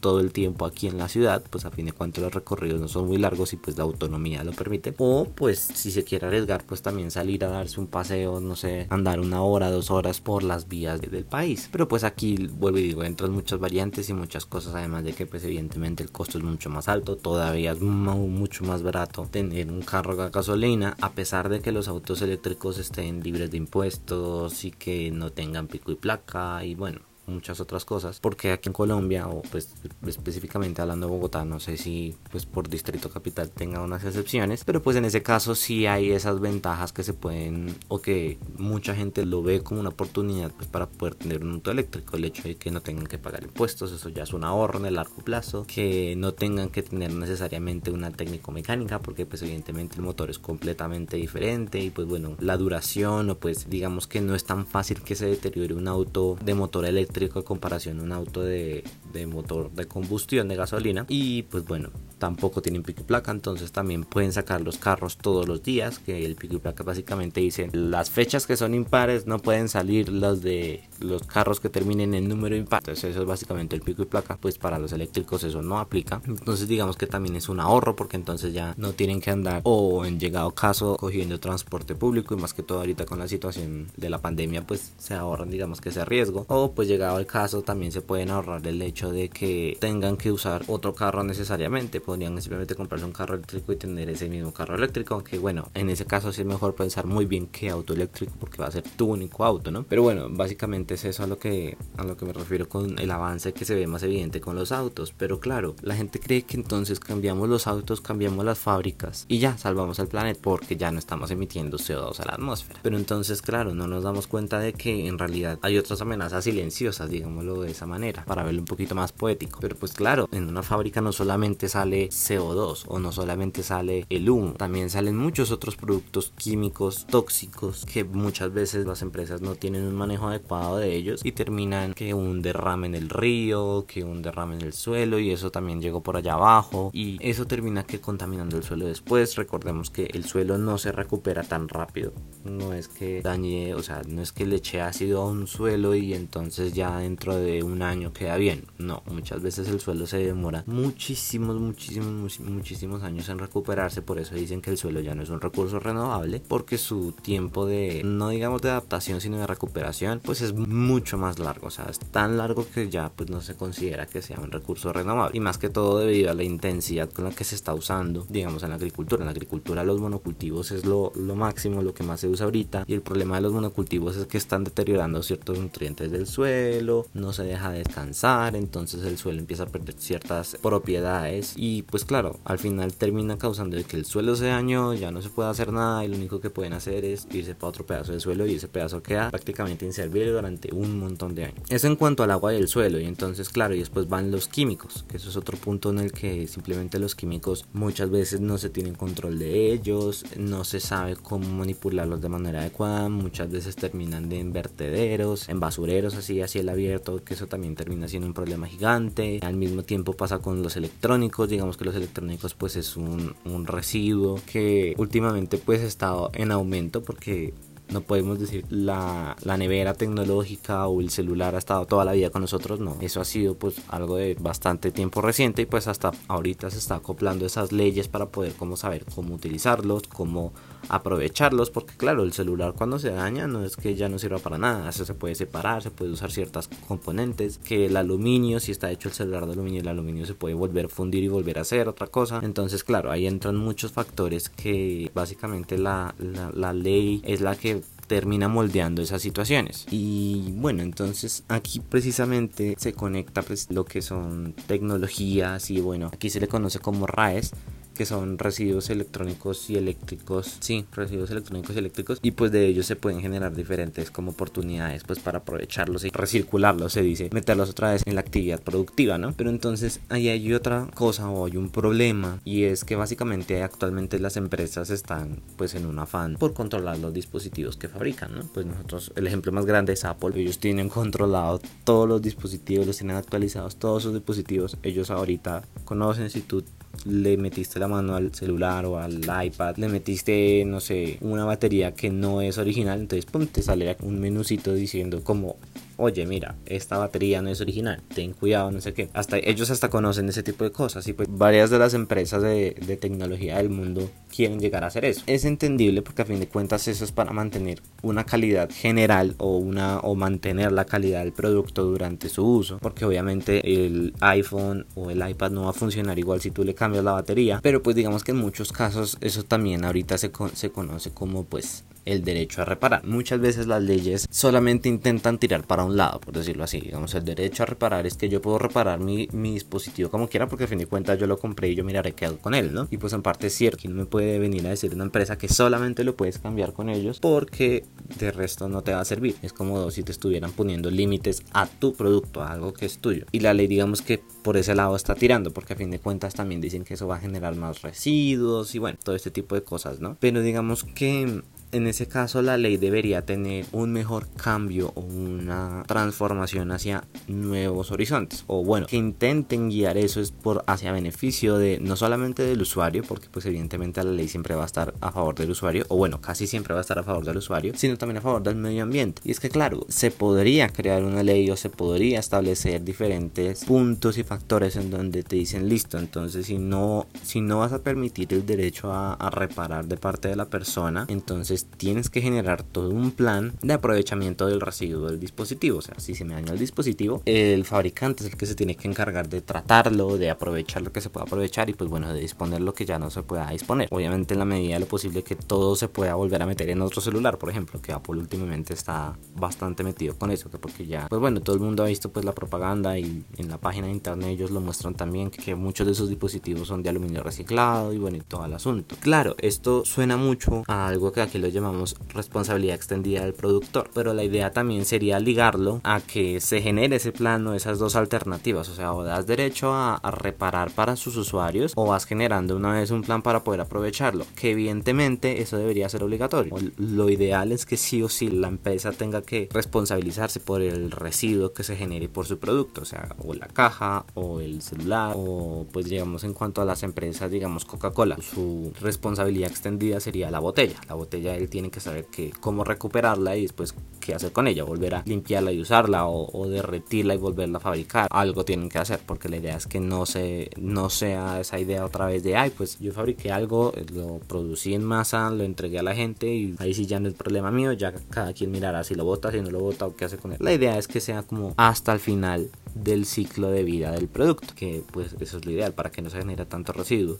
todo 0.00 0.20
el 0.20 0.32
tiempo 0.32 0.64
aquí 0.64 0.86
en 0.86 0.98
la 0.98 1.08
ciudad, 1.08 1.42
pues 1.50 1.64
a 1.64 1.70
fin 1.70 1.86
de 1.86 1.92
cuentas 1.92 2.22
los 2.22 2.34
recorridos 2.34 2.80
no 2.80 2.88
son 2.88 3.06
muy 3.06 3.18
largos 3.18 3.52
y 3.52 3.56
pues 3.56 3.76
la 3.76 3.84
autonomía 3.84 4.44
lo 4.44 4.52
permite. 4.52 4.94
O 4.98 5.26
pues 5.34 5.58
si 5.58 5.90
se 5.90 6.04
quiere 6.04 6.26
arriesgar, 6.26 6.64
pues 6.64 6.82
también 6.82 7.10
salir 7.10 7.44
a 7.44 7.48
darse 7.48 7.80
un 7.80 7.86
paseo, 7.86 8.40
no 8.40 8.56
sé, 8.56 8.86
andar 8.90 9.20
una 9.20 9.42
hora, 9.42 9.70
dos 9.70 9.90
horas 9.90 10.20
por 10.20 10.42
las 10.42 10.68
vías 10.68 11.00
del 11.00 11.24
país. 11.24 11.68
Pero 11.70 11.88
pues 11.88 12.04
aquí, 12.04 12.48
vuelvo 12.52 12.78
y 12.78 12.82
digo, 12.82 13.04
entran 13.04 13.32
muchas 13.32 13.58
variantes 13.58 14.08
y 14.08 14.14
muchas 14.14 14.46
cosas, 14.46 14.74
además 14.74 15.04
de 15.04 15.12
que 15.12 15.26
pues 15.26 15.44
evidentemente 15.44 16.02
el 16.02 16.10
costo 16.10 16.38
es 16.38 16.44
mucho 16.44 16.70
más 16.70 16.88
alto, 16.88 17.16
todavía 17.16 17.72
es 17.72 17.80
mucho 17.80 18.64
más 18.64 18.82
barato 18.82 19.28
tener 19.30 19.70
un 19.70 19.82
carro 19.82 20.20
a 20.20 20.30
gasolina, 20.30 20.96
a 21.00 21.12
pesar 21.12 21.48
de 21.48 21.60
que 21.60 21.72
los 21.72 21.88
autos 21.88 22.22
eléctricos 22.22 22.78
estén 22.78 23.22
libres 23.22 23.50
de 23.50 23.56
impuestos 23.56 24.64
y 24.64 24.70
que 24.70 25.10
no 25.10 25.30
tengan 25.30 25.68
pico 25.68 25.92
y 25.92 25.96
placa 25.96 26.64
y 26.64 26.74
bueno 26.74 27.11
muchas 27.32 27.60
otras 27.60 27.84
cosas, 27.84 28.20
porque 28.20 28.52
aquí 28.52 28.68
en 28.68 28.72
Colombia, 28.72 29.28
o 29.28 29.42
pues 29.42 29.74
específicamente 30.06 30.82
hablando 30.82 31.06
de 31.06 31.12
Bogotá, 31.12 31.44
no 31.44 31.60
sé 31.60 31.76
si 31.76 32.14
pues 32.30 32.46
por 32.46 32.68
distrito 32.68 33.10
capital 33.10 33.50
tenga 33.50 33.80
unas 33.80 34.04
excepciones, 34.04 34.64
pero 34.64 34.82
pues 34.82 34.96
en 34.96 35.04
ese 35.04 35.22
caso 35.22 35.54
sí 35.54 35.86
hay 35.86 36.12
esas 36.12 36.40
ventajas 36.40 36.92
que 36.92 37.02
se 37.02 37.14
pueden, 37.14 37.74
o 37.88 38.00
que 38.00 38.38
mucha 38.58 38.94
gente 38.94 39.24
lo 39.26 39.42
ve 39.42 39.62
como 39.62 39.80
una 39.80 39.90
oportunidad 39.90 40.52
pues 40.52 40.68
para 40.68 40.88
poder 40.88 41.14
tener 41.14 41.44
un 41.44 41.54
auto 41.54 41.70
eléctrico, 41.70 42.16
el 42.16 42.24
hecho 42.24 42.42
de 42.44 42.56
que 42.56 42.70
no 42.70 42.80
tengan 42.80 43.06
que 43.06 43.18
pagar 43.18 43.42
impuestos, 43.42 43.92
eso 43.92 44.08
ya 44.08 44.22
es 44.22 44.32
un 44.32 44.44
ahorro 44.44 44.78
en 44.78 44.86
el 44.86 44.94
largo 44.94 45.22
plazo, 45.22 45.64
que 45.66 46.14
no 46.16 46.32
tengan 46.32 46.68
que 46.68 46.82
tener 46.82 47.12
necesariamente 47.12 47.90
una 47.90 48.10
técnico 48.10 48.52
mecánica, 48.52 49.00
porque 49.00 49.26
pues 49.26 49.42
evidentemente 49.42 49.96
el 49.96 50.02
motor 50.02 50.30
es 50.30 50.38
completamente 50.38 51.16
diferente 51.16 51.80
y 51.80 51.90
pues 51.90 52.06
bueno, 52.06 52.36
la 52.40 52.56
duración 52.56 53.30
o 53.30 53.38
pues 53.38 53.68
digamos 53.68 54.06
que 54.06 54.20
no 54.20 54.34
es 54.34 54.44
tan 54.44 54.66
fácil 54.66 55.02
que 55.02 55.14
se 55.14 55.26
deteriore 55.26 55.74
un 55.74 55.88
auto 55.88 56.36
de 56.44 56.54
motor 56.54 56.84
eléctrico 56.84 57.21
en 57.24 57.42
comparación 57.42 58.00
un 58.00 58.12
auto 58.12 58.42
de, 58.42 58.84
motor 59.26 59.70
de 59.70 59.86
combustión 59.86 60.48
de 60.48 60.56
gasolina. 60.56 61.06
Y 61.08 61.42
pues 61.42 61.64
bueno 61.64 61.90
tampoco 62.18 62.62
tienen 62.62 62.84
pico 62.84 63.00
y 63.00 63.04
placa 63.04 63.32
entonces 63.32 63.72
también 63.72 64.04
pueden 64.04 64.32
sacar 64.32 64.60
los 64.60 64.78
carros 64.78 65.16
todos 65.16 65.48
los 65.48 65.60
días 65.64 65.98
que 65.98 66.24
el 66.24 66.36
pico 66.36 66.54
y 66.54 66.58
placa 66.58 66.84
básicamente 66.84 67.40
dice 67.40 67.68
las 67.72 68.10
fechas 68.10 68.46
que 68.46 68.56
son 68.56 68.74
impares 68.74 69.26
no 69.26 69.40
pueden 69.40 69.68
salir 69.68 70.08
las 70.08 70.40
de 70.40 70.84
los 71.00 71.24
carros 71.24 71.58
que 71.58 71.68
terminen 71.68 72.14
en 72.14 72.28
número 72.28 72.54
impar. 72.54 72.80
Entonces 72.82 73.10
eso 73.10 73.22
es 73.22 73.26
básicamente 73.26 73.74
el 73.74 73.82
pico 73.82 74.02
y 74.02 74.06
placa 74.06 74.36
pues 74.36 74.58
para 74.58 74.78
los 74.78 74.92
eléctricos 74.92 75.42
eso 75.44 75.62
no 75.62 75.78
aplica. 75.78 76.22
Entonces 76.24 76.68
digamos 76.68 76.96
que 76.96 77.06
también 77.06 77.36
es 77.36 77.48
un 77.48 77.60
ahorro 77.60 77.96
porque 77.96 78.16
entonces 78.16 78.52
ya 78.54 78.74
no 78.76 78.92
tienen 78.92 79.20
que 79.20 79.30
andar 79.30 79.60
o 79.64 80.04
en 80.04 80.20
llegado 80.20 80.52
caso 80.52 80.96
cogiendo 80.96 81.40
transporte 81.40 81.94
público 81.94 82.34
y 82.34 82.36
más 82.36 82.54
que 82.54 82.62
todo 82.62 82.78
ahorita 82.78 83.04
con 83.04 83.18
la 83.18 83.28
situación 83.28 83.88
de 83.96 84.10
la 84.10 84.18
pandemia 84.18 84.66
pues 84.66 84.92
se 84.98 85.14
ahorran 85.14 85.50
digamos 85.50 85.80
que 85.80 85.88
ese 85.88 86.04
riesgo. 86.04 86.44
O 86.48 86.72
pues 86.72 86.88
el 87.02 87.26
caso 87.26 87.62
también 87.62 87.92
se 87.92 88.00
pueden 88.00 88.30
ahorrar 88.30 88.66
el 88.66 88.80
hecho 88.82 89.12
de 89.12 89.28
que 89.28 89.76
tengan 89.80 90.16
que 90.16 90.32
usar 90.32 90.64
otro 90.68 90.94
carro 90.94 91.22
necesariamente. 91.22 92.00
Podrían 92.00 92.40
simplemente 92.40 92.74
comprarse 92.74 93.04
un 93.04 93.12
carro 93.12 93.34
eléctrico 93.34 93.72
y 93.72 93.76
tener 93.76 94.08
ese 94.10 94.28
mismo 94.28 94.52
carro 94.52 94.74
eléctrico 94.74 95.14
aunque 95.14 95.38
bueno 95.38 95.68
en 95.74 95.90
ese 95.90 96.04
caso 96.04 96.32
sí 96.32 96.42
es 96.42 96.46
mejor 96.46 96.74
pensar 96.74 97.06
muy 97.06 97.24
bien 97.24 97.46
qué 97.46 97.70
auto 97.70 97.94
eléctrico 97.94 98.32
porque 98.38 98.58
va 98.58 98.66
a 98.66 98.70
ser 98.70 98.84
tu 98.96 99.06
único 99.06 99.44
auto 99.44 99.70
no 99.70 99.84
pero 99.84 100.02
bueno 100.02 100.28
básicamente 100.30 100.94
es 100.94 101.04
eso 101.04 101.22
a 101.22 101.26
lo 101.26 101.38
que 101.38 101.76
a 101.96 102.04
lo 102.04 102.16
que 102.16 102.24
me 102.24 102.32
refiero 102.32 102.68
con 102.68 102.98
el 102.98 103.10
avance 103.10 103.52
que 103.52 103.64
se 103.64 103.74
ve 103.74 103.86
más 103.86 104.02
evidente 104.02 104.40
con 104.40 104.56
los 104.56 104.72
autos. 104.72 105.12
Pero 105.16 105.40
claro 105.40 105.74
la 105.82 105.94
gente 105.94 106.20
cree 106.20 106.42
que 106.42 106.56
entonces 106.56 107.00
cambiamos 107.00 107.48
los 107.48 107.66
autos 107.66 108.00
cambiamos 108.00 108.44
las 108.44 108.58
fábricas 108.58 109.26
y 109.28 109.38
ya 109.38 109.56
salvamos 109.58 110.00
al 110.00 110.08
planeta 110.08 110.40
porque 110.42 110.76
ya 110.76 110.90
no 110.90 110.98
estamos 110.98 111.30
emitiendo 111.30 111.78
CO2 111.78 112.20
a 112.20 112.26
la 112.26 112.32
atmósfera. 112.34 112.80
Pero 112.82 112.96
entonces 112.96 113.42
claro 113.42 113.74
no 113.74 113.86
nos 113.86 114.04
damos 114.04 114.26
cuenta 114.26 114.58
de 114.58 114.72
que 114.72 115.06
en 115.06 115.18
realidad 115.18 115.58
hay 115.62 115.78
otras 115.78 116.00
amenazas 116.00 116.44
silenciosas 116.44 116.91
digámoslo 116.92 117.62
de 117.62 117.70
esa 117.70 117.86
manera 117.86 118.24
para 118.24 118.42
verlo 118.42 118.60
un 118.60 118.66
poquito 118.66 118.94
más 118.94 119.12
poético. 119.12 119.58
Pero 119.60 119.76
pues 119.76 119.92
claro 119.92 120.28
en 120.32 120.48
una 120.48 120.62
fábrica 120.62 121.00
no 121.00 121.12
solamente 121.12 121.68
sale 121.68 122.08
CO2 122.08 122.84
o 122.86 122.98
no 122.98 123.12
solamente 123.12 123.62
sale 123.62 124.06
el 124.08 124.28
humo 124.28 124.52
también 124.52 124.90
salen 124.90 125.16
muchos 125.16 125.50
otros 125.50 125.76
productos 125.76 126.32
químicos 126.36 127.06
tóxicos 127.06 127.84
que 127.84 128.04
muchas 128.04 128.52
veces 128.52 128.86
las 128.86 129.02
empresas 129.02 129.40
no 129.40 129.54
tienen 129.54 129.84
un 129.84 129.94
manejo 129.94 130.28
adecuado 130.28 130.78
de 130.78 130.94
ellos 130.94 131.20
y 131.24 131.32
terminan 131.32 131.94
que 131.94 132.14
un 132.14 132.42
derrame 132.42 132.86
en 132.88 132.94
el 132.94 133.08
río 133.08 133.84
que 133.86 134.04
un 134.04 134.22
derrame 134.22 134.56
en 134.56 134.62
el 134.62 134.72
suelo 134.72 135.18
y 135.18 135.30
eso 135.30 135.50
también 135.50 135.80
llegó 135.80 136.02
por 136.02 136.16
allá 136.16 136.34
abajo 136.34 136.90
y 136.92 137.18
eso 137.20 137.46
termina 137.46 137.84
que 137.84 138.00
contaminando 138.00 138.56
el 138.56 138.62
suelo 138.62 138.86
después. 138.86 139.36
Recordemos 139.36 139.90
que 139.90 140.06
el 140.06 140.24
suelo 140.24 140.58
no 140.58 140.78
se 140.78 140.92
recupera 140.92 141.42
tan 141.42 141.68
rápido 141.68 142.12
no 142.44 142.72
es 142.72 142.88
que 142.88 143.22
dañe 143.22 143.74
o 143.74 143.82
sea 143.82 144.02
no 144.06 144.22
es 144.22 144.32
que 144.32 144.46
le 144.46 144.56
eche 144.56 144.80
ácido 144.80 145.22
a 145.22 145.26
un 145.26 145.46
suelo 145.46 145.94
y 145.94 146.14
entonces 146.14 146.72
ya 146.72 146.81
dentro 146.90 147.36
de 147.36 147.62
un 147.62 147.82
año 147.82 148.12
queda 148.12 148.36
bien. 148.36 148.66
No 148.78 149.02
muchas 149.06 149.42
veces 149.42 149.68
el 149.68 149.80
suelo 149.80 150.06
se 150.06 150.18
demora 150.18 150.64
muchísimos 150.66 151.56
muchísimos 151.56 152.40
muchísimos 152.40 153.02
años 153.02 153.28
en 153.28 153.38
recuperarse. 153.38 154.02
Por 154.02 154.18
eso 154.18 154.34
dicen 154.34 154.60
que 154.60 154.70
el 154.70 154.78
suelo 154.78 155.00
ya 155.00 155.14
no 155.14 155.22
es 155.22 155.30
un 155.30 155.40
recurso 155.40 155.78
renovable 155.80 156.42
porque 156.46 156.78
su 156.78 157.12
tiempo 157.12 157.66
de 157.66 158.02
no 158.04 158.30
digamos 158.30 158.62
de 158.62 158.70
adaptación 158.70 159.20
sino 159.20 159.38
de 159.38 159.46
recuperación 159.46 160.20
pues 160.22 160.40
es 160.40 160.54
mucho 160.54 161.18
más 161.18 161.38
largo. 161.38 161.68
O 161.68 161.70
sea 161.70 161.86
es 161.88 161.98
tan 161.98 162.36
largo 162.36 162.66
que 162.72 162.90
ya 162.90 163.10
pues 163.14 163.30
no 163.30 163.40
se 163.40 163.54
considera 163.54 164.06
que 164.06 164.22
sea 164.22 164.40
un 164.40 164.50
recurso 164.50 164.92
renovable. 164.92 165.36
Y 165.36 165.40
más 165.40 165.58
que 165.58 165.68
todo 165.68 165.98
debido 165.98 166.30
a 166.30 166.34
la 166.34 166.42
intensidad 166.42 167.10
con 167.10 167.24
la 167.24 167.30
que 167.30 167.44
se 167.44 167.54
está 167.54 167.74
usando 167.74 168.26
digamos 168.28 168.62
en 168.62 168.70
la 168.70 168.76
agricultura. 168.76 169.22
En 169.22 169.26
la 169.26 169.32
agricultura 169.32 169.84
los 169.84 170.00
monocultivos 170.00 170.72
es 170.72 170.84
lo, 170.84 171.12
lo 171.14 171.36
máximo 171.36 171.82
lo 171.82 171.94
que 171.94 172.02
más 172.02 172.20
se 172.20 172.28
usa 172.28 172.44
ahorita. 172.44 172.84
Y 172.86 172.94
el 172.94 173.02
problema 173.02 173.36
de 173.36 173.42
los 173.42 173.52
monocultivos 173.52 174.16
es 174.16 174.26
que 174.26 174.38
están 174.38 174.64
deteriorando 174.64 175.22
ciertos 175.22 175.58
nutrientes 175.58 176.10
del 176.10 176.26
suelo 176.26 176.71
no 177.14 177.32
se 177.32 177.44
deja 177.44 177.70
descansar 177.70 178.56
entonces 178.56 179.04
el 179.04 179.18
suelo 179.18 179.40
empieza 179.40 179.64
a 179.64 179.66
perder 179.66 179.94
ciertas 179.98 180.56
propiedades 180.62 181.54
y 181.56 181.82
pues 181.82 182.04
claro 182.04 182.38
al 182.44 182.58
final 182.58 182.94
termina 182.94 183.38
causando 183.38 183.76
que 183.84 183.96
el 183.96 184.04
suelo 184.04 184.36
se 184.36 184.46
dañó 184.46 184.94
ya 184.94 185.10
no 185.10 185.22
se 185.22 185.30
puede 185.30 185.50
hacer 185.50 185.72
nada 185.72 186.04
y 186.04 186.08
lo 186.08 186.16
único 186.16 186.40
que 186.40 186.50
pueden 186.50 186.72
hacer 186.72 187.04
es 187.04 187.26
irse 187.32 187.54
para 187.54 187.68
otro 187.68 187.86
pedazo 187.86 188.12
de 188.12 188.20
suelo 188.20 188.46
y 188.46 188.54
ese 188.54 188.68
pedazo 188.68 189.02
queda 189.02 189.30
prácticamente 189.30 189.84
inservible 189.84 190.30
durante 190.30 190.74
un 190.74 190.98
montón 190.98 191.34
de 191.34 191.44
años. 191.44 191.64
Eso 191.68 191.86
en 191.86 191.96
cuanto 191.96 192.22
al 192.22 192.30
agua 192.30 192.54
y 192.54 192.56
el 192.56 192.68
suelo 192.68 193.00
y 193.00 193.04
entonces 193.04 193.48
claro 193.48 193.74
y 193.74 193.78
después 193.78 194.08
van 194.08 194.30
los 194.30 194.48
químicos 194.48 195.04
que 195.08 195.16
eso 195.16 195.30
es 195.30 195.36
otro 195.36 195.56
punto 195.56 195.90
en 195.90 195.98
el 195.98 196.12
que 196.12 196.46
simplemente 196.46 196.98
los 196.98 197.14
químicos 197.14 197.66
muchas 197.72 198.10
veces 198.10 198.40
no 198.40 198.58
se 198.58 198.70
tienen 198.70 198.94
control 198.94 199.38
de 199.38 199.72
ellos 199.72 200.24
no 200.36 200.64
se 200.64 200.80
sabe 200.80 201.16
cómo 201.16 201.48
manipularlos 201.48 202.20
de 202.20 202.28
manera 202.28 202.60
adecuada 202.60 203.08
muchas 203.08 203.50
veces 203.50 203.76
terminan 203.76 204.30
en 204.32 204.52
vertederos 204.52 205.48
en 205.48 205.60
basureros 205.60 206.14
así 206.14 206.40
así 206.40 206.61
abierto 206.68 207.22
que 207.24 207.34
eso 207.34 207.46
también 207.46 207.74
termina 207.74 208.08
siendo 208.08 208.26
un 208.26 208.34
problema 208.34 208.66
gigante. 208.66 209.40
Al 209.42 209.56
mismo 209.56 209.82
tiempo 209.82 210.14
pasa 210.14 210.38
con 210.38 210.62
los 210.62 210.76
electrónicos 210.76 211.48
digamos 211.48 211.76
que 211.76 211.84
los 211.84 211.94
electrónicos 211.94 212.54
pues 212.54 212.76
es 212.76 212.96
un, 212.96 213.34
un 213.44 213.66
residuo 213.66 214.40
que 214.50 214.94
últimamente 214.98 215.58
pues 215.58 215.82
ha 215.82 215.86
estado 215.86 216.30
en 216.34 216.50
aumento 216.50 217.02
porque 217.02 217.54
no 217.92 218.00
podemos 218.00 218.38
decir 218.38 218.64
la, 218.70 219.36
la, 219.42 219.56
nevera 219.56 219.94
tecnológica 219.94 220.86
o 220.86 221.00
el 221.00 221.10
celular 221.10 221.54
ha 221.54 221.58
estado 221.58 221.86
toda 221.86 222.04
la 222.04 222.12
vida 222.12 222.30
con 222.30 222.42
nosotros, 222.42 222.80
no. 222.80 222.96
Eso 223.00 223.20
ha 223.20 223.24
sido 223.24 223.54
pues 223.54 223.76
algo 223.88 224.16
de 224.16 224.34
bastante 224.34 224.90
tiempo 224.90 225.20
reciente 225.20 225.62
y 225.62 225.66
pues 225.66 225.86
hasta 225.88 226.12
ahorita 226.28 226.70
se 226.70 226.78
está 226.78 226.96
acoplando 226.96 227.46
esas 227.46 227.72
leyes 227.72 228.08
para 228.08 228.26
poder 228.26 228.54
como 228.54 228.76
saber 228.76 229.04
cómo 229.14 229.34
utilizarlos, 229.34 230.04
cómo 230.08 230.52
aprovecharlos, 230.88 231.70
porque 231.70 231.94
claro, 231.96 232.22
el 232.22 232.32
celular 232.32 232.74
cuando 232.76 232.98
se 232.98 233.10
daña 233.10 233.46
no 233.46 233.64
es 233.64 233.76
que 233.76 233.94
ya 233.94 234.08
no 234.08 234.18
sirva 234.18 234.38
para 234.38 234.58
nada, 234.58 234.88
eso 234.88 235.04
se 235.04 235.14
puede 235.14 235.34
separar, 235.34 235.82
se 235.82 235.90
puede 235.90 236.10
usar 236.10 236.32
ciertas 236.32 236.68
componentes, 236.88 237.58
que 237.58 237.86
el 237.86 237.96
aluminio, 237.96 238.60
si 238.60 238.72
está 238.72 238.90
hecho 238.90 239.08
el 239.08 239.14
celular 239.14 239.46
de 239.46 239.52
aluminio, 239.52 239.80
el 239.80 239.88
aluminio 239.88 240.26
se 240.26 240.34
puede 240.34 240.54
volver 240.54 240.86
a 240.86 240.88
fundir 240.88 241.22
y 241.22 241.28
volver 241.28 241.58
a 241.58 241.62
hacer 241.62 241.88
otra 241.88 242.06
cosa. 242.06 242.40
Entonces, 242.42 242.84
claro, 242.84 243.10
ahí 243.10 243.26
entran 243.26 243.56
muchos 243.56 243.92
factores 243.92 244.48
que 244.48 245.10
básicamente 245.14 245.78
la, 245.78 246.14
la, 246.18 246.50
la 246.52 246.72
ley 246.72 247.22
es 247.24 247.40
la 247.40 247.56
que 247.56 247.81
termina 248.12 248.46
moldeando 248.46 249.00
esas 249.00 249.22
situaciones. 249.22 249.86
Y 249.90 250.52
bueno, 250.56 250.82
entonces 250.82 251.44
aquí 251.48 251.80
precisamente 251.80 252.74
se 252.76 252.92
conecta 252.92 253.40
pues 253.40 253.70
lo 253.70 253.86
que 253.86 254.02
son 254.02 254.54
tecnologías 254.66 255.70
y 255.70 255.80
bueno, 255.80 256.10
aquí 256.12 256.28
se 256.28 256.38
le 256.38 256.46
conoce 256.46 256.78
como 256.78 257.06
RAES 257.06 257.52
que 257.92 258.06
son 258.06 258.38
residuos 258.38 258.90
electrónicos 258.90 259.70
y 259.70 259.76
eléctricos, 259.76 260.56
sí, 260.60 260.84
residuos 260.92 261.30
electrónicos 261.30 261.76
y 261.76 261.78
eléctricos. 261.78 262.18
Y 262.22 262.32
pues 262.32 262.52
de 262.52 262.66
ellos 262.66 262.86
se 262.86 262.96
pueden 262.96 263.20
generar 263.20 263.54
diferentes 263.54 264.10
como 264.10 264.32
oportunidades 264.32 265.04
pues 265.04 265.18
para 265.18 265.38
aprovecharlos 265.38 266.04
y 266.04 266.10
recircularlos, 266.10 266.92
se 266.92 267.02
dice, 267.02 267.30
meterlos 267.32 267.70
otra 267.70 267.92
vez 267.92 268.02
en 268.06 268.14
la 268.14 268.20
actividad 268.20 268.60
productiva, 268.60 269.18
¿no? 269.18 269.32
Pero 269.32 269.50
entonces 269.50 270.00
ahí 270.08 270.28
hay 270.28 270.52
otra 270.54 270.88
cosa 270.94 271.28
o 271.28 271.46
hay 271.46 271.56
un 271.56 271.70
problema 271.70 272.40
y 272.44 272.64
es 272.64 272.84
que 272.84 272.96
básicamente 272.96 273.62
actualmente 273.62 274.18
las 274.18 274.36
empresas 274.36 274.90
están 274.90 275.40
pues 275.56 275.74
en 275.74 275.86
un 275.86 275.98
afán 275.98 276.36
por 276.36 276.54
controlar 276.54 276.98
los 276.98 277.12
dispositivos 277.12 277.76
que 277.76 277.88
fabrican, 277.88 278.34
¿no? 278.34 278.42
Pues 278.52 278.66
nosotros, 278.66 279.12
el 279.16 279.26
ejemplo 279.26 279.52
más 279.52 279.66
grande 279.66 279.92
es 279.92 280.04
Apple, 280.04 280.40
ellos 280.40 280.58
tienen 280.58 280.88
controlado 280.88 281.60
todos 281.84 282.08
los 282.08 282.22
dispositivos, 282.22 282.86
los 282.86 282.96
tienen 282.96 283.16
actualizados 283.16 283.76
todos 283.76 284.02
sus 284.02 284.14
dispositivos, 284.14 284.76
ellos 284.82 285.10
ahorita 285.10 285.62
conocen 285.84 286.30
si 286.30 286.40
tú 286.40 286.64
le 287.04 287.36
metiste 287.36 287.78
la 287.78 287.88
mano 287.88 288.14
al 288.14 288.34
celular 288.34 288.86
o 288.86 288.98
al 288.98 289.20
iPad, 289.44 289.76
le 289.76 289.88
metiste, 289.88 290.64
no 290.66 290.80
sé, 290.80 291.18
una 291.20 291.44
batería 291.44 291.92
que 291.92 292.10
no 292.10 292.40
es 292.40 292.58
original, 292.58 293.00
entonces 293.00 293.26
pum, 293.26 293.46
te 293.46 293.62
sale 293.62 293.96
un 294.02 294.20
menucito 294.20 294.72
diciendo 294.74 295.22
como 295.24 295.56
oye, 295.96 296.26
mira, 296.26 296.56
esta 296.66 296.98
batería 296.98 297.42
no 297.42 297.50
es 297.50 297.60
original, 297.60 298.00
ten 298.14 298.32
cuidado, 298.32 298.70
no 298.70 298.80
sé 298.80 298.92
qué. 298.92 299.08
Hasta 299.12 299.38
ellos 299.38 299.70
hasta 299.70 299.88
conocen 299.88 300.28
ese 300.28 300.42
tipo 300.42 300.64
de 300.64 300.72
cosas 300.72 301.06
y 301.06 301.12
pues 301.12 301.28
varias 301.30 301.70
de 301.70 301.78
las 301.78 301.94
empresas 301.94 302.42
de, 302.42 302.76
de, 302.86 302.96
tecnología 302.96 303.58
del 303.58 303.70
mundo 303.70 304.10
quieren 304.34 304.58
llegar 304.58 304.84
a 304.84 304.88
hacer 304.88 305.04
eso. 305.04 305.22
Es 305.26 305.44
entendible 305.44 306.02
porque 306.02 306.22
a 306.22 306.24
fin 306.24 306.40
de 306.40 306.48
cuentas 306.48 306.88
eso 306.88 307.04
es 307.04 307.12
para 307.12 307.32
mantener 307.32 307.82
una 308.02 308.24
calidad 308.24 308.70
general 308.72 309.34
o 309.38 309.58
una 309.58 310.00
o 310.00 310.14
mantener 310.14 310.72
la 310.72 310.84
calidad 310.84 311.20
del 311.20 311.32
producto 311.32 311.84
durante 311.84 312.28
su 312.28 312.44
uso, 312.44 312.78
porque 312.80 313.04
obviamente 313.04 313.84
el 313.84 314.14
iPhone 314.20 314.86
o 314.94 315.10
el 315.10 315.28
iPad 315.28 315.50
no 315.50 315.64
va 315.64 315.70
a 315.70 315.74
funcionar 315.74 316.18
igual 316.18 316.40
si 316.40 316.50
tú 316.50 316.64
le 316.64 316.74
cambias 316.74 317.04
la 317.04 317.12
batería, 317.12 317.60
pero 317.62 317.82
pues 317.82 317.94
digamos 317.94 318.24
que 318.24 318.32
en 318.32 318.38
muchos 318.38 318.72
casos 318.72 319.18
eso 319.20 319.44
también 319.44 319.84
ahorita 319.84 320.18
se, 320.18 320.30
se 320.54 320.70
conoce 320.70 321.10
como 321.10 321.44
pues 321.44 321.84
el 322.04 322.24
derecho 322.24 322.62
a 322.62 322.64
reparar. 322.64 323.04
Muchas 323.04 323.40
veces 323.40 323.66
las 323.66 323.82
leyes 323.82 324.26
solamente 324.30 324.88
intentan 324.88 325.38
tirar 325.38 325.64
para 325.64 325.84
un 325.84 325.96
lado, 325.96 326.20
por 326.20 326.34
decirlo 326.34 326.64
así. 326.64 326.80
Digamos, 326.80 327.14
el 327.14 327.24
derecho 327.24 327.62
a 327.62 327.66
reparar 327.66 328.06
es 328.06 328.16
que 328.16 328.28
yo 328.28 328.42
puedo 328.42 328.58
reparar 328.58 328.98
mi, 329.00 329.28
mi 329.32 329.52
dispositivo 329.52 330.10
como 330.10 330.28
quiera 330.28 330.48
porque 330.48 330.64
a 330.64 330.68
fin 330.68 330.78
de 330.78 330.86
cuentas 330.86 331.18
yo 331.18 331.26
lo 331.26 331.38
compré 331.38 331.68
y 331.68 331.74
yo 331.74 331.84
miraré 331.84 332.12
qué 332.12 332.26
hago 332.26 332.38
con 332.38 332.54
él, 332.54 332.72
¿no? 332.72 332.88
Y 332.90 332.96
pues 332.96 333.12
en 333.12 333.22
parte 333.22 333.46
es 333.46 333.54
cierto 333.54 333.78
que 333.82 333.88
no 333.88 333.94
me 333.94 334.06
puede 334.06 334.21
venir 334.38 334.66
a 334.66 334.70
decir 334.70 334.94
una 334.94 335.04
empresa 335.04 335.36
que 335.38 335.48
solamente 335.48 336.04
lo 336.04 336.16
puedes 336.16 336.38
cambiar 336.38 336.72
con 336.72 336.88
ellos 336.88 337.20
porque 337.20 337.84
de 338.18 338.30
resto 338.30 338.68
no 338.68 338.82
te 338.82 338.92
va 338.92 339.00
a 339.00 339.04
servir. 339.04 339.36
Es 339.42 339.52
como 339.52 339.90
si 339.90 340.02
te 340.02 340.12
estuvieran 340.12 340.52
poniendo 340.52 340.90
límites 340.90 341.42
a 341.52 341.66
tu 341.66 341.94
producto, 341.94 342.42
a 342.42 342.52
algo 342.52 342.72
que 342.72 342.86
es 342.86 342.98
tuyo. 342.98 343.26
Y 343.32 343.40
la 343.40 343.54
ley 343.54 343.66
digamos 343.66 344.02
que 344.02 344.22
por 344.42 344.56
ese 344.56 344.74
lado 344.74 344.96
está 344.96 345.14
tirando 345.14 345.52
porque 345.52 345.72
a 345.72 345.76
fin 345.76 345.90
de 345.90 345.98
cuentas 345.98 346.34
también 346.34 346.60
dicen 346.60 346.84
que 346.84 346.94
eso 346.94 347.06
va 347.06 347.16
a 347.16 347.20
generar 347.20 347.54
más 347.56 347.82
residuos 347.82 348.74
y 348.74 348.78
bueno, 348.78 348.98
todo 349.02 349.14
este 349.14 349.30
tipo 349.30 349.54
de 349.54 349.62
cosas, 349.62 350.00
¿no? 350.00 350.16
Pero 350.20 350.42
digamos 350.42 350.84
que 350.84 351.42
en 351.72 351.86
ese 351.86 352.06
caso 352.06 352.42
la 352.42 352.58
ley 352.58 352.76
debería 352.76 353.24
tener 353.24 353.64
un 353.72 353.92
mejor 353.92 354.28
cambio 354.36 354.92
o 354.94 355.00
una 355.00 355.82
transformación 355.88 356.70
hacia 356.70 357.04
nuevos 357.28 357.90
horizontes 357.90 358.44
o 358.46 358.62
bueno 358.62 358.86
que 358.86 358.96
intenten 358.96 359.70
guiar 359.70 359.96
eso 359.96 360.20
es 360.20 360.30
por 360.32 360.62
hacia 360.66 360.92
beneficio 360.92 361.56
de 361.56 361.80
no 361.80 361.96
solamente 361.96 362.42
del 362.42 362.60
usuario 362.60 363.02
porque 363.02 363.28
pues 363.30 363.46
evidentemente 363.46 364.04
la 364.04 364.12
ley 364.12 364.28
siempre 364.28 364.54
va 364.54 364.64
a 364.64 364.66
estar 364.66 364.92
a 365.00 365.10
favor 365.10 365.34
del 365.34 365.50
usuario 365.50 365.86
o 365.88 365.96
bueno 365.96 366.20
casi 366.20 366.46
siempre 366.46 366.74
va 366.74 366.80
a 366.80 366.82
estar 366.82 366.98
a 366.98 367.02
favor 367.02 367.24
del 367.24 367.38
usuario 367.38 367.72
sino 367.74 367.96
también 367.96 368.18
a 368.18 368.20
favor 368.20 368.42
del 368.42 368.56
medio 368.56 368.82
ambiente 368.82 369.22
y 369.24 369.30
es 369.30 369.40
que 369.40 369.48
claro 369.48 369.86
se 369.88 370.10
podría 370.10 370.68
crear 370.68 371.02
una 371.02 371.22
ley 371.22 371.50
o 371.50 371.56
se 371.56 371.70
podría 371.70 372.20
establecer 372.20 372.84
diferentes 372.84 373.64
puntos 373.64 374.18
y 374.18 374.24
factores 374.32 374.76
en 374.76 374.90
donde 374.90 375.22
te 375.22 375.36
dicen 375.36 375.68
listo 375.68 375.98
entonces 375.98 376.46
si 376.46 376.58
no 376.58 377.06
si 377.22 377.40
no 377.40 377.58
vas 377.60 377.72
a 377.72 377.82
permitir 377.82 378.32
el 378.32 378.46
derecho 378.46 378.92
a, 378.92 379.14
a 379.14 379.30
reparar 379.30 379.86
de 379.86 379.96
parte 379.96 380.28
de 380.28 380.36
la 380.36 380.46
persona 380.46 381.06
entonces 381.08 381.66
tienes 381.76 382.10
que 382.10 382.20
generar 382.20 382.62
todo 382.62 382.90
un 382.90 383.10
plan 383.10 383.52
de 383.62 383.74
aprovechamiento 383.74 384.46
del 384.46 384.60
residuo 384.60 385.08
del 385.08 385.20
dispositivo. 385.20 385.78
O 385.78 385.82
sea, 385.82 385.98
si 385.98 386.14
se 386.14 386.24
me 386.24 386.34
daña 386.34 386.52
el 386.52 386.58
dispositivo, 386.58 387.22
el 387.24 387.64
fabricante 387.64 388.24
es 388.24 388.30
el 388.30 388.36
que 388.36 388.46
se 388.46 388.54
tiene 388.54 388.74
que 388.74 388.88
encargar 388.88 389.28
de 389.28 389.40
tratarlo, 389.40 390.18
de 390.18 390.30
aprovechar 390.30 390.82
lo 390.82 390.92
que 390.92 391.00
se 391.00 391.10
pueda 391.10 391.26
aprovechar 391.26 391.68
y 391.70 391.74
pues 391.74 391.90
bueno, 391.90 392.12
de 392.12 392.20
disponer 392.20 392.60
lo 392.60 392.74
que 392.74 392.84
ya 392.84 392.98
no 392.98 393.10
se 393.10 393.22
pueda 393.22 393.50
disponer. 393.50 393.88
Obviamente 393.90 394.34
en 394.34 394.38
la 394.38 394.44
medida 394.44 394.74
de 394.74 394.80
lo 394.80 394.86
posible 394.86 395.22
que 395.22 395.36
todo 395.36 395.76
se 395.76 395.88
pueda 395.88 396.14
volver 396.14 396.42
a 396.42 396.46
meter 396.46 396.70
en 396.70 396.82
otro 396.82 397.00
celular, 397.00 397.38
por 397.38 397.50
ejemplo, 397.50 397.80
que 397.80 397.92
Apple 397.92 398.16
últimamente 398.16 398.74
está 398.74 399.16
bastante 399.36 399.84
metido 399.84 400.16
con 400.16 400.30
eso, 400.30 400.50
que 400.50 400.58
porque 400.58 400.86
ya, 400.86 401.06
pues 401.08 401.20
bueno, 401.20 401.40
todo 401.40 401.56
el 401.56 401.62
mundo 401.62 401.82
ha 401.82 401.86
visto 401.86 402.10
pues 402.10 402.24
la 402.24 402.32
propaganda 402.32 402.98
y 402.98 403.24
en 403.36 403.48
la 403.48 403.58
página 403.58 403.86
de 403.86 403.92
internet 403.92 404.21
ellos 404.24 404.50
lo 404.50 404.60
muestran 404.60 404.94
también 404.94 405.30
que 405.30 405.54
muchos 405.54 405.86
de 405.86 405.92
esos 405.92 406.08
dispositivos 406.08 406.68
son 406.68 406.82
de 406.82 406.90
aluminio 406.90 407.22
reciclado 407.22 407.92
y 407.92 407.98
bueno, 407.98 408.16
y 408.16 408.20
todo 408.20 408.44
el 408.44 408.54
asunto. 408.54 408.96
Claro, 409.00 409.36
esto 409.38 409.84
suena 409.84 410.16
mucho 410.16 410.64
a 410.66 410.88
algo 410.88 411.12
que 411.12 411.20
aquí 411.20 411.38
lo 411.38 411.48
llamamos 411.48 411.96
responsabilidad 412.08 412.76
extendida 412.76 413.24
del 413.24 413.34
productor. 413.34 413.90
Pero 413.94 414.14
la 414.14 414.24
idea 414.24 414.52
también 414.52 414.84
sería 414.84 415.18
ligarlo 415.20 415.80
a 415.84 416.00
que 416.00 416.40
se 416.40 416.60
genere 416.60 416.96
ese 416.96 417.12
plano, 417.12 417.54
esas 417.54 417.78
dos 417.78 417.96
alternativas. 417.96 418.68
O 418.68 418.74
sea, 418.74 418.92
o 418.92 419.04
das 419.04 419.26
derecho 419.26 419.72
a, 419.72 420.00
reparar 420.12 420.70
para 420.70 420.96
sus 420.96 421.16
usuarios 421.16 421.72
o 421.74 421.86
vas 421.86 422.04
generando 422.04 422.56
una 422.56 422.72
vez 422.72 422.90
un 422.90 423.02
plan 423.02 423.22
para 423.22 423.44
poder 423.44 423.60
aprovecharlo. 423.60 424.26
Que 424.36 424.50
evidentemente 424.50 425.40
eso 425.40 425.56
debería 425.56 425.88
ser 425.88 426.02
obligatorio. 426.02 426.54
Lo 426.76 427.08
ideal 427.08 427.52
es 427.52 427.66
que 427.66 427.76
sí 427.76 428.02
o 428.02 428.08
sí 428.08 428.28
la 428.28 428.48
empresa 428.48 428.92
tenga 428.92 429.22
que 429.22 429.48
responsabilizarse 429.52 430.40
por 430.40 430.62
el 430.62 430.90
residuo 430.90 431.52
que 431.52 431.64
se 431.64 431.76
genere 431.76 432.08
por 432.08 432.26
su 432.26 432.38
producto. 432.38 432.82
O 432.82 432.84
sea, 432.84 433.14
o 433.18 433.34
la 433.34 433.46
caja 433.46 434.04
o 434.14 434.40
el 434.40 434.62
celular 434.62 435.14
o 435.16 435.66
pues 435.72 435.86
digamos 435.86 436.24
en 436.24 436.34
cuanto 436.34 436.60
a 436.60 436.64
las 436.64 436.82
empresas, 436.82 437.30
digamos 437.30 437.64
Coca-Cola. 437.64 438.18
Su 438.20 438.72
responsabilidad 438.80 439.50
extendida 439.50 440.00
sería 440.00 440.30
la 440.30 440.38
botella. 440.38 440.76
La 440.88 440.94
botella 440.94 441.34
tienen 441.48 441.70
que 441.70 441.80
saber 441.80 442.06
que, 442.06 442.32
cómo 442.40 442.64
recuperarla 442.64 443.36
y 443.36 443.42
después 443.42 443.74
qué 444.00 444.14
hacer 444.14 444.32
con 444.32 444.48
ella, 444.48 444.64
volver 444.64 444.96
a 444.96 445.02
limpiarla 445.06 445.52
y 445.52 445.60
usarla 445.60 446.06
o, 446.06 446.48
derretirla 446.48 447.14
y 447.14 447.18
volverla 447.18 447.58
a 447.58 447.60
fabricar. 447.60 448.08
Algo 448.10 448.44
tienen 448.44 448.68
que 448.68 448.78
hacer 448.78 449.00
porque 449.06 449.28
la 449.28 449.36
idea 449.36 449.56
es 449.56 449.66
que 449.66 449.80
no, 449.80 450.06
se, 450.06 450.50
no 450.56 450.90
sea 450.90 451.40
esa 451.40 451.58
idea 451.58 451.84
otra 451.84 452.06
vez 452.06 452.22
de, 452.22 452.36
ay, 452.36 452.50
pues 452.50 452.78
yo 452.80 452.92
fabriqué 452.92 453.32
algo, 453.32 453.72
lo 453.94 454.18
producí 454.18 454.74
en 454.74 454.84
masa, 454.84 455.30
lo 455.30 455.44
entregué 455.44 455.78
a 455.78 455.82
la 455.82 455.94
gente 455.94 456.32
y 456.32 456.54
ahí 456.58 456.74
sí 456.74 456.86
ya 456.86 457.00
no 457.00 457.08
es 457.08 457.14
problema 457.14 457.50
mío, 457.50 457.72
ya 457.72 457.92
cada 458.10 458.32
quien 458.32 458.50
mirará 458.50 458.84
si 458.84 458.94
lo 458.94 459.04
bota, 459.04 459.30
si 459.30 459.40
no 459.40 459.50
lo 459.50 459.60
bota 459.60 459.86
o 459.86 459.96
qué 459.96 460.04
hace 460.04 460.18
con 460.18 460.32
él. 460.32 460.38
La 460.40 460.52
idea 460.52 460.78
es 460.78 460.88
que 460.88 461.00
sea 461.00 461.22
como 461.22 461.54
hasta 461.56 461.92
el 461.92 462.00
final 462.00 462.50
del 462.74 463.04
ciclo 463.06 463.50
de 463.50 463.62
vida 463.62 463.92
del 463.92 464.08
producto, 464.08 464.54
que 464.54 464.82
pues 464.92 465.14
eso 465.20 465.38
es 465.38 465.44
lo 465.44 465.52
ideal 465.52 465.72
para 465.72 465.90
que 465.90 466.02
no 466.02 466.10
se 466.10 466.18
genere 466.18 466.46
tanto 466.46 466.72
residuo. 466.72 467.18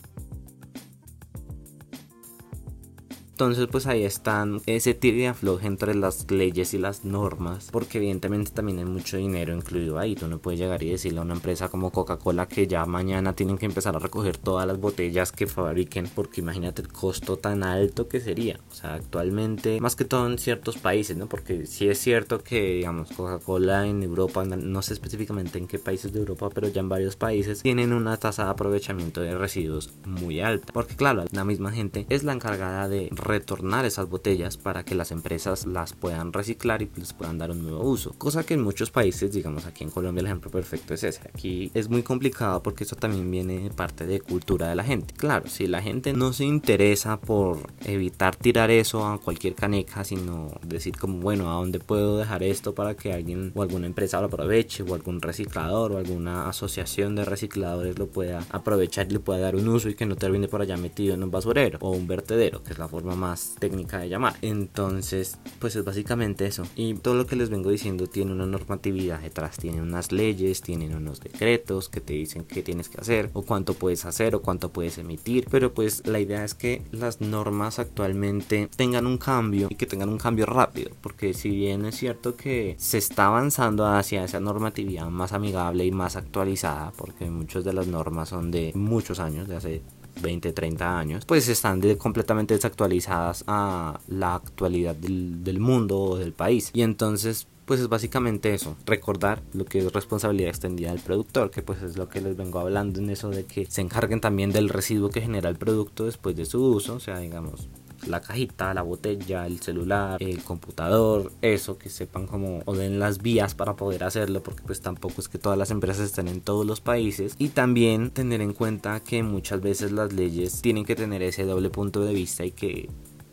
Entonces 3.42 3.66
pues 3.72 3.88
ahí 3.88 4.04
están 4.04 4.60
ese 4.66 4.94
tiro 4.94 5.16
y 5.16 5.24
afloje 5.26 5.66
entre 5.66 5.96
las 5.96 6.30
leyes 6.30 6.74
y 6.74 6.78
las 6.78 7.04
normas 7.04 7.70
porque 7.72 7.98
evidentemente 7.98 8.52
también 8.52 8.78
hay 8.78 8.84
mucho 8.84 9.16
dinero 9.16 9.52
incluido 9.52 9.98
ahí. 9.98 10.14
Tú 10.14 10.28
no 10.28 10.38
puedes 10.38 10.60
llegar 10.60 10.80
y 10.84 10.90
decirle 10.90 11.18
a 11.18 11.22
una 11.22 11.34
empresa 11.34 11.68
como 11.68 11.90
Coca-Cola 11.90 12.46
que 12.46 12.68
ya 12.68 12.86
mañana 12.86 13.32
tienen 13.32 13.58
que 13.58 13.66
empezar 13.66 13.96
a 13.96 13.98
recoger 13.98 14.36
todas 14.36 14.64
las 14.64 14.78
botellas 14.78 15.32
que 15.32 15.48
fabriquen 15.48 16.08
porque 16.14 16.40
imagínate 16.40 16.82
el 16.82 16.88
costo 16.88 17.36
tan 17.36 17.64
alto 17.64 18.06
que 18.06 18.20
sería. 18.20 18.60
O 18.70 18.74
sea, 18.74 18.94
actualmente 18.94 19.80
más 19.80 19.96
que 19.96 20.04
todo 20.04 20.26
en 20.28 20.38
ciertos 20.38 20.78
países, 20.78 21.16
¿no? 21.16 21.26
Porque 21.26 21.66
sí 21.66 21.88
es 21.88 21.98
cierto 21.98 22.44
que 22.44 22.74
digamos 22.74 23.10
Coca-Cola 23.10 23.88
en 23.88 24.04
Europa, 24.04 24.44
no 24.44 24.82
sé 24.82 24.92
específicamente 24.92 25.58
en 25.58 25.66
qué 25.66 25.80
países 25.80 26.12
de 26.12 26.20
Europa, 26.20 26.48
pero 26.54 26.68
ya 26.68 26.80
en 26.80 26.88
varios 26.88 27.16
países 27.16 27.62
tienen 27.62 27.92
una 27.92 28.16
tasa 28.18 28.44
de 28.44 28.50
aprovechamiento 28.50 29.20
de 29.20 29.36
residuos 29.36 29.92
muy 30.06 30.40
alta. 30.40 30.72
Porque 30.72 30.94
claro, 30.94 31.24
la 31.32 31.44
misma 31.44 31.72
gente 31.72 32.06
es 32.08 32.22
la 32.22 32.32
encargada 32.32 32.88
de 32.88 33.08
retornar 33.32 33.86
esas 33.86 34.10
botellas 34.10 34.58
para 34.58 34.84
que 34.84 34.94
las 34.94 35.10
empresas 35.10 35.64
las 35.64 35.94
puedan 35.94 36.34
reciclar 36.34 36.82
y 36.82 36.90
les 36.96 37.14
puedan 37.14 37.38
dar 37.38 37.50
un 37.50 37.62
nuevo 37.62 37.82
uso. 37.82 38.12
Cosa 38.18 38.44
que 38.44 38.54
en 38.54 38.62
muchos 38.62 38.90
países, 38.90 39.32
digamos 39.32 39.64
aquí 39.64 39.84
en 39.84 39.90
Colombia 39.90 40.20
el 40.20 40.26
ejemplo 40.26 40.50
perfecto 40.50 40.92
es 40.92 41.02
ese. 41.02 41.22
Aquí 41.34 41.70
es 41.72 41.88
muy 41.88 42.02
complicado 42.02 42.62
porque 42.62 42.84
eso 42.84 42.94
también 42.94 43.30
viene 43.30 43.60
de 43.60 43.70
parte 43.70 44.06
de 44.06 44.20
cultura 44.20 44.68
de 44.68 44.74
la 44.74 44.84
gente. 44.84 45.14
Claro, 45.14 45.48
si 45.48 45.66
la 45.66 45.80
gente 45.80 46.12
no 46.12 46.34
se 46.34 46.44
interesa 46.44 47.18
por 47.18 47.70
evitar 47.86 48.36
tirar 48.36 48.70
eso 48.70 49.06
a 49.06 49.18
cualquier 49.18 49.54
caneca, 49.54 50.04
sino 50.04 50.52
decir 50.62 50.98
como, 50.98 51.20
bueno, 51.20 51.50
¿a 51.50 51.54
dónde 51.54 51.78
puedo 51.78 52.18
dejar 52.18 52.42
esto 52.42 52.74
para 52.74 52.94
que 52.94 53.14
alguien 53.14 53.52
o 53.54 53.62
alguna 53.62 53.86
empresa 53.86 54.20
lo 54.20 54.26
aproveche 54.26 54.82
o 54.82 54.94
algún 54.94 55.22
reciclador 55.22 55.92
o 55.92 55.96
alguna 55.96 56.50
asociación 56.50 57.14
de 57.14 57.24
recicladores 57.24 57.98
lo 57.98 58.08
pueda 58.08 58.44
aprovechar 58.50 59.06
y 59.08 59.14
le 59.14 59.20
pueda 59.20 59.40
dar 59.40 59.56
un 59.56 59.68
uso 59.68 59.88
y 59.88 59.94
que 59.94 60.04
no 60.04 60.16
termine 60.16 60.48
por 60.48 60.60
allá 60.60 60.76
metido 60.76 61.14
en 61.14 61.22
un 61.22 61.30
basurero 61.30 61.78
o 61.80 61.90
un 61.92 62.06
vertedero, 62.06 62.62
que 62.62 62.72
es 62.72 62.78
la 62.78 62.88
forma 62.88 63.11
más 63.16 63.56
técnica 63.58 63.98
de 63.98 64.08
llamar. 64.08 64.36
Entonces, 64.42 65.38
pues 65.58 65.76
es 65.76 65.84
básicamente 65.84 66.46
eso. 66.46 66.64
Y 66.76 66.94
todo 66.94 67.14
lo 67.14 67.26
que 67.26 67.36
les 67.36 67.50
vengo 67.50 67.70
diciendo 67.70 68.06
tiene 68.06 68.32
una 68.32 68.46
normatividad 68.46 69.20
detrás, 69.20 69.56
tiene 69.56 69.80
unas 69.80 70.12
leyes, 70.12 70.62
tienen 70.62 70.94
unos 70.94 71.20
decretos 71.20 71.88
que 71.88 72.00
te 72.00 72.14
dicen 72.14 72.44
qué 72.44 72.62
tienes 72.62 72.88
que 72.88 73.00
hacer 73.00 73.30
o 73.32 73.42
cuánto 73.42 73.74
puedes 73.74 74.04
hacer 74.04 74.34
o 74.34 74.42
cuánto 74.42 74.72
puedes 74.72 74.98
emitir. 74.98 75.46
Pero 75.50 75.72
pues 75.72 76.06
la 76.06 76.20
idea 76.20 76.44
es 76.44 76.54
que 76.54 76.82
las 76.90 77.20
normas 77.20 77.78
actualmente 77.78 78.68
tengan 78.76 79.06
un 79.06 79.18
cambio 79.18 79.68
y 79.70 79.76
que 79.76 79.86
tengan 79.86 80.08
un 80.08 80.18
cambio 80.18 80.46
rápido. 80.46 80.90
Porque 81.00 81.34
si 81.34 81.50
bien 81.50 81.84
es 81.84 81.96
cierto 81.96 82.36
que 82.36 82.76
se 82.78 82.98
está 82.98 83.26
avanzando 83.26 83.86
hacia 83.86 84.24
esa 84.24 84.40
normatividad 84.40 85.08
más 85.08 85.32
amigable 85.32 85.84
y 85.84 85.90
más 85.90 86.16
actualizada, 86.16 86.92
porque 86.96 87.30
muchas 87.30 87.64
de 87.64 87.72
las 87.72 87.86
normas 87.86 88.28
son 88.28 88.50
de 88.50 88.72
muchos 88.74 89.20
años, 89.20 89.48
de 89.48 89.56
hace 89.56 89.82
20, 90.20 90.52
30 90.52 90.98
años, 90.98 91.24
pues 91.24 91.48
están 91.48 91.80
completamente 91.96 92.54
desactualizadas 92.54 93.01
a 93.08 94.00
la 94.08 94.34
actualidad 94.34 94.94
del, 94.94 95.44
del 95.44 95.60
mundo 95.60 95.98
o 96.00 96.16
del 96.16 96.32
país. 96.32 96.70
Y 96.74 96.82
entonces 96.82 97.46
pues 97.64 97.80
es 97.80 97.88
básicamente 97.88 98.52
eso, 98.54 98.76
recordar 98.86 99.42
lo 99.52 99.64
que 99.64 99.78
es 99.78 99.92
responsabilidad 99.92 100.50
extendida 100.50 100.90
del 100.90 101.00
productor, 101.00 101.50
que 101.50 101.62
pues 101.62 101.82
es 101.82 101.96
lo 101.96 102.08
que 102.08 102.20
les 102.20 102.36
vengo 102.36 102.58
hablando 102.58 103.00
en 103.00 103.10
eso 103.10 103.30
de 103.30 103.44
que 103.44 103.66
se 103.66 103.80
encarguen 103.80 104.20
también 104.20 104.52
del 104.52 104.68
residuo 104.68 105.10
que 105.10 105.20
genera 105.20 105.48
el 105.48 105.56
producto 105.56 106.04
después 106.04 106.36
de 106.36 106.44
su 106.44 106.62
uso, 106.64 106.96
o 106.96 107.00
sea, 107.00 107.18
digamos, 107.18 107.68
la 108.06 108.20
cajita, 108.20 108.74
la 108.74 108.82
botella, 108.82 109.46
el 109.46 109.60
celular, 109.60 110.22
el 110.22 110.42
computador, 110.42 111.32
eso, 111.42 111.78
que 111.78 111.88
sepan 111.88 112.26
cómo 112.26 112.62
o 112.64 112.74
den 112.74 112.98
las 112.98 113.22
vías 113.22 113.54
para 113.54 113.76
poder 113.76 114.04
hacerlo, 114.04 114.42
porque 114.42 114.62
pues 114.62 114.80
tampoco 114.80 115.20
es 115.20 115.28
que 115.28 115.38
todas 115.38 115.58
las 115.58 115.70
empresas 115.70 116.06
estén 116.06 116.28
en 116.28 116.40
todos 116.40 116.66
los 116.66 116.80
países. 116.80 117.34
Y 117.38 117.48
también 117.48 118.10
tener 118.10 118.40
en 118.40 118.52
cuenta 118.52 119.00
que 119.00 119.22
muchas 119.22 119.60
veces 119.60 119.92
las 119.92 120.12
leyes 120.12 120.62
tienen 120.62 120.84
que 120.84 120.96
tener 120.96 121.22
ese 121.22 121.44
doble 121.44 121.70
punto 121.70 122.04
de 122.04 122.14
vista 122.14 122.44
y 122.44 122.52
que 122.52 122.88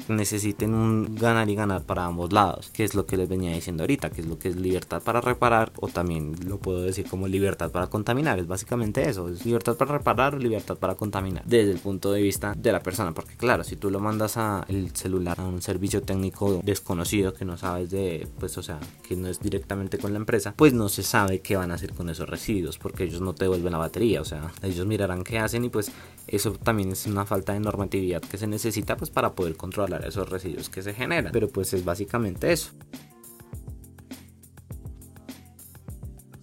necesiten 0.09 0.73
un 0.73 1.15
ganar 1.15 1.49
y 1.49 1.55
ganar 1.55 1.83
para 1.83 2.05
ambos 2.05 2.33
lados, 2.33 2.69
que 2.73 2.83
es 2.83 2.95
lo 2.95 3.05
que 3.05 3.17
les 3.17 3.29
venía 3.29 3.51
diciendo 3.51 3.83
ahorita, 3.83 4.09
que 4.09 4.21
es 4.21 4.27
lo 4.27 4.37
que 4.37 4.49
es 4.49 4.55
libertad 4.55 5.01
para 5.01 5.21
reparar 5.21 5.71
o 5.77 5.87
también 5.87 6.35
lo 6.45 6.57
puedo 6.57 6.81
decir 6.81 7.07
como 7.07 7.27
libertad 7.27 7.71
para 7.71 7.87
contaminar, 7.87 8.39
es 8.39 8.47
básicamente 8.47 9.07
eso, 9.07 9.29
es 9.29 9.45
libertad 9.45 9.75
para 9.75 9.97
reparar 9.97 10.35
o 10.35 10.39
libertad 10.39 10.77
para 10.77 10.95
contaminar 10.95 11.43
desde 11.45 11.71
el 11.71 11.79
punto 11.79 12.11
de 12.11 12.21
vista 12.21 12.53
de 12.57 12.71
la 12.71 12.81
persona, 12.81 13.13
porque 13.13 13.35
claro, 13.35 13.63
si 13.63 13.75
tú 13.75 13.89
lo 13.89 13.99
mandas 13.99 14.37
a 14.37 14.65
el 14.67 14.95
celular 14.95 15.39
a 15.39 15.45
un 15.45 15.61
servicio 15.61 16.01
técnico 16.01 16.61
desconocido 16.63 17.33
que 17.33 17.45
no 17.45 17.57
sabes 17.57 17.89
de, 17.89 18.27
pues 18.39 18.57
o 18.57 18.63
sea, 18.63 18.79
que 19.07 19.15
no 19.15 19.27
es 19.27 19.39
directamente 19.39 19.97
con 19.97 20.13
la 20.13 20.19
empresa, 20.19 20.53
pues 20.55 20.73
no 20.73 20.89
se 20.89 21.03
sabe 21.03 21.39
qué 21.41 21.55
van 21.55 21.71
a 21.71 21.75
hacer 21.75 21.93
con 21.93 22.09
esos 22.09 22.29
residuos, 22.29 22.77
porque 22.77 23.03
ellos 23.03 23.21
no 23.21 23.33
te 23.33 23.45
devuelven 23.45 23.71
la 23.71 23.77
batería, 23.77 24.21
o 24.21 24.25
sea, 24.25 24.51
ellos 24.61 24.85
mirarán 24.85 25.23
qué 25.23 25.39
hacen 25.39 25.65
y 25.65 25.69
pues 25.69 25.91
eso 26.27 26.51
también 26.51 26.91
es 26.91 27.05
una 27.05 27.25
falta 27.25 27.53
de 27.53 27.59
normatividad 27.59 28.21
que 28.21 28.37
se 28.37 28.47
necesita 28.47 28.97
pues 28.97 29.09
para 29.09 29.33
poder 29.33 29.55
controlar 29.55 29.98
esos 30.07 30.29
residuos 30.29 30.69
que 30.69 30.81
se 30.81 30.93
generan. 30.93 31.31
Pero 31.31 31.49
pues 31.49 31.73
es 31.73 31.83
básicamente 31.85 32.51
eso. 32.51 32.71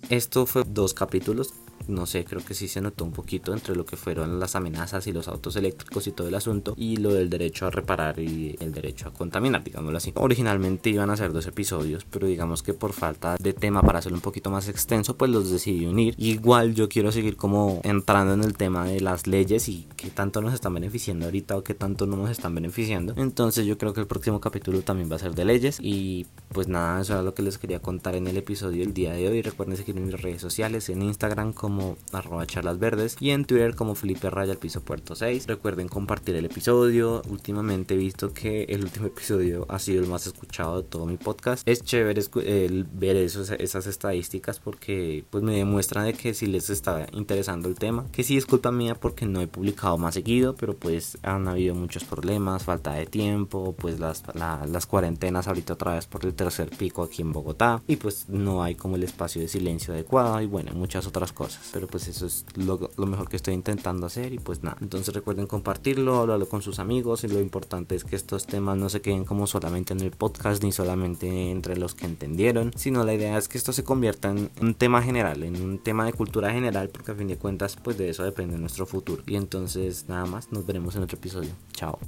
Esto 0.09 0.47
fue 0.47 0.63
dos 0.67 0.95
capítulos 0.95 1.53
no 1.89 2.07
sé, 2.07 2.25
creo 2.25 2.45
que 2.45 2.55
sí 2.55 2.69
se 2.69 2.81
notó 2.81 3.05
un 3.05 3.13
poquito 3.13 3.53
entre 3.53 3.77
lo 3.77 3.85
que 3.85 3.97
fueron 3.97 4.41
las 4.41 4.57
amenazas 4.57 5.07
y 5.07 5.13
los 5.13 5.29
autos 5.29 5.57
eléctricos 5.57 6.07
y 6.07 6.13
todo 6.13 6.29
el 6.29 6.35
asunto 6.35 6.75
y 6.77 6.97
lo 6.97 7.13
del 7.13 7.31
derecho 7.31 7.67
a 7.67 7.71
reparar 7.71 8.19
y 8.19 8.57
el 8.61 8.73
derecho 8.73 9.09
a 9.09 9.13
contaminar, 9.13 9.63
digámoslo 9.65 9.99
así. 9.99 10.13
Originalmente 10.17 10.91
iban 10.91 11.11
a 11.11 11.17
ser 11.17 11.33
dos 11.33 11.47
episodios, 11.47 12.05
pero 12.05 12.27
digamos 12.27 12.63
que 12.63 12.75
por 12.75 12.93
falta 12.93 13.37
de 13.39 13.53
tema 13.53 13.83
para 13.83 13.99
hacerlo 13.99 14.17
un 14.17 14.23
poquito 14.23 14.51
más 14.51 14.69
extenso, 14.69 15.17
pues 15.17 15.31
los 15.31 15.51
decidí 15.51 15.87
unir. 15.87 16.15
Igual 16.19 16.75
yo 16.75 16.89
quiero 16.89 17.13
seguir 17.13 17.37
como 17.37 17.81
entrando 17.85 18.35
en 18.35 18.45
el 18.45 18.57
tema 18.57 18.87
de 18.87 19.01
las 19.01 19.27
leyes 19.27 19.69
y 19.69 19.87
qué 19.97 20.11
tanto 20.11 20.41
nos 20.41 20.55
están 20.55 20.75
beneficiando 20.75 21.27
ahorita 21.27 21.57
o 21.57 21.65
qué 21.65 21.75
tanto 21.75 22.07
no 22.07 22.17
nos 22.17 22.31
están 22.31 22.55
beneficiando. 22.55 23.15
Entonces 23.17 23.67
yo 23.67 23.79
creo 23.79 23.93
que 23.93 24.01
el 24.01 24.07
próximo 24.07 24.41
capítulo 24.41 24.83
también 24.83 25.11
va 25.11 25.17
a 25.17 25.21
ser 25.21 25.35
de 25.35 25.45
leyes 25.45 25.79
y 25.81 26.27
pues 26.53 26.69
nada, 26.69 27.01
eso 27.01 27.15
era 27.15 27.23
lo 27.23 27.35
que 27.35 27.43
les 27.43 27.59
quería 27.59 27.81
contar 27.81 28.15
en 28.15 28.27
el 28.27 28.37
episodio 28.37 28.85
del 28.85 28.95
día 28.95 29.13
de 29.13 29.29
hoy. 29.29 29.43
Recuerden 29.43 29.77
seguirme 29.77 30.01
en 30.01 30.07
mis 30.09 30.21
redes 30.21 30.41
sociales, 30.41 30.89
en 30.89 31.03
Instagram 31.03 31.53
como 31.53 31.76
como 31.77 31.99
arroba 32.13 32.47
charlas 32.47 32.79
verdes 32.79 33.17
y 33.21 33.31
en 33.31 33.45
Twitter 33.45 33.75
como 33.75 33.95
Felipe 33.95 34.31
Raya 34.31 34.53
el 34.53 34.59
piso 34.59 34.81
puerto 34.81 35.15
6. 35.15 35.47
Recuerden 35.47 35.89
compartir 35.89 36.35
el 36.37 36.47
episodio. 36.47 37.21
Últimamente 37.29 37.93
he 37.93 37.97
visto 37.99 38.33
que 38.33 38.65
el 38.65 38.83
último 38.83 39.09
episodio 39.09 39.67
ha 39.69 39.79
sido 39.79 40.03
el 40.03 40.09
más 40.09 40.27
escuchado 40.27 40.81
de 40.81 40.89
todo 40.89 41.05
mi 41.05 41.19
podcast. 41.19 41.69
Es 41.69 41.83
chévere 41.83 42.23
el 42.47 42.85
ver 42.85 43.17
esas 43.17 43.87
estadísticas 43.87 44.59
porque 44.59 45.27
pues 45.29 45.45
me 45.45 45.55
demuestran 45.57 46.07
de 46.07 46.15
que 46.15 46.33
si 46.33 46.47
les 46.47 46.71
está 46.71 47.07
interesando 47.13 47.69
el 47.69 47.75
tema. 47.75 48.07
Que 48.11 48.23
sí 48.23 48.39
es 48.39 48.47
culpa 48.47 48.73
mía 48.73 48.95
porque 48.95 49.27
no 49.27 49.43
he 49.43 49.47
publicado 49.47 49.99
más 49.99 50.15
seguido, 50.15 50.57
pero 50.57 50.75
pues 50.75 51.19
han 51.23 51.47
habido 51.47 51.75
muchos 51.75 52.05
problemas, 52.05 52.65
falta 52.65 52.95
de 52.95 53.05
tiempo, 53.05 53.75
pues 53.79 54.01
las, 54.01 54.23
las 54.35 54.87
cuarentenas 54.87 55.47
ahorita 55.47 55.75
otra 55.75 55.95
vez 55.97 56.07
por 56.07 56.25
el 56.25 56.33
tercer 56.33 56.71
pico 56.71 57.03
aquí 57.03 57.21
en 57.21 57.33
Bogotá 57.35 57.83
y 57.87 57.97
pues 57.97 58.31
no 58.31 58.63
hay 58.63 58.77
como 58.77 58.97
el 58.97 59.03
espacio 59.03 59.43
de 59.43 59.49
silencio 59.49 59.93
adecuado 59.93 60.41
y 60.41 60.47
bueno, 60.47 60.73
muchas 60.73 61.07
otras 61.07 61.33
cosas 61.33 61.66
pero 61.73 61.87
pues 61.87 62.09
eso 62.09 62.27
es 62.27 62.45
lo, 62.55 62.79
mejor 63.07 63.29
que 63.29 63.37
estoy 63.37 63.55
intentando 63.55 64.07
hacer 64.07 64.33
y 64.33 64.39
pues 64.39 64.63
nada. 64.63 64.77
Entonces 64.81 65.15
recuerden 65.15 65.47
compartirlo, 65.47 66.17
hablarlo 66.17 66.49
con 66.49 66.63
sus 66.63 66.79
amigos 66.79 67.25
y 67.25 67.29
lo 67.29 67.41
importante 67.41 67.95
es 67.95 68.05
que 68.05 68.17
estos 68.17 68.47
temas 68.47 68.77
no 68.77 68.89
se 68.89 69.01
queden 69.01 69.25
como 69.25 69.47
solamente 69.47 69.93
en 69.93 70.01
el 70.01 70.11
podcast 70.11 70.63
ni 70.63 70.73
solamente 70.73 71.51
entre 71.51 71.77
los 71.77 71.95
que 71.95 72.07
entendieron, 72.07 72.73
sino 72.77 73.05
la 73.05 73.15
idea 73.15 73.39
es 73.39 73.49
que 73.49 73.59
esto 73.59 73.73
se 73.73 73.85
convierta 73.85 74.31
en 74.31 74.51
un 74.61 74.75
tema 74.75 75.03
general, 75.03 75.43
en 75.43 75.63
un 75.63 75.79
tema 75.79 76.05
de 76.05 76.13
cultura 76.13 76.53
general, 76.53 76.89
porque 76.89 77.13
a 77.13 77.15
fin 77.15 77.29
de 77.29 77.37
cuentas 77.37 77.77
pues 77.77 77.99
de 77.99 78.09
eso 78.09 78.25
depende 78.25 78.59
nuestro 78.59 78.87
futuro. 78.87 79.23
Y 79.27 79.37
entonces 79.37 80.09
nada 80.09 80.27
más, 80.27 80.53
nos 80.53 80.67
veremos 80.67 80.97
en 80.97 81.03
otro 81.03 81.19
episodio. 81.19 81.51
Chao. 81.73 81.99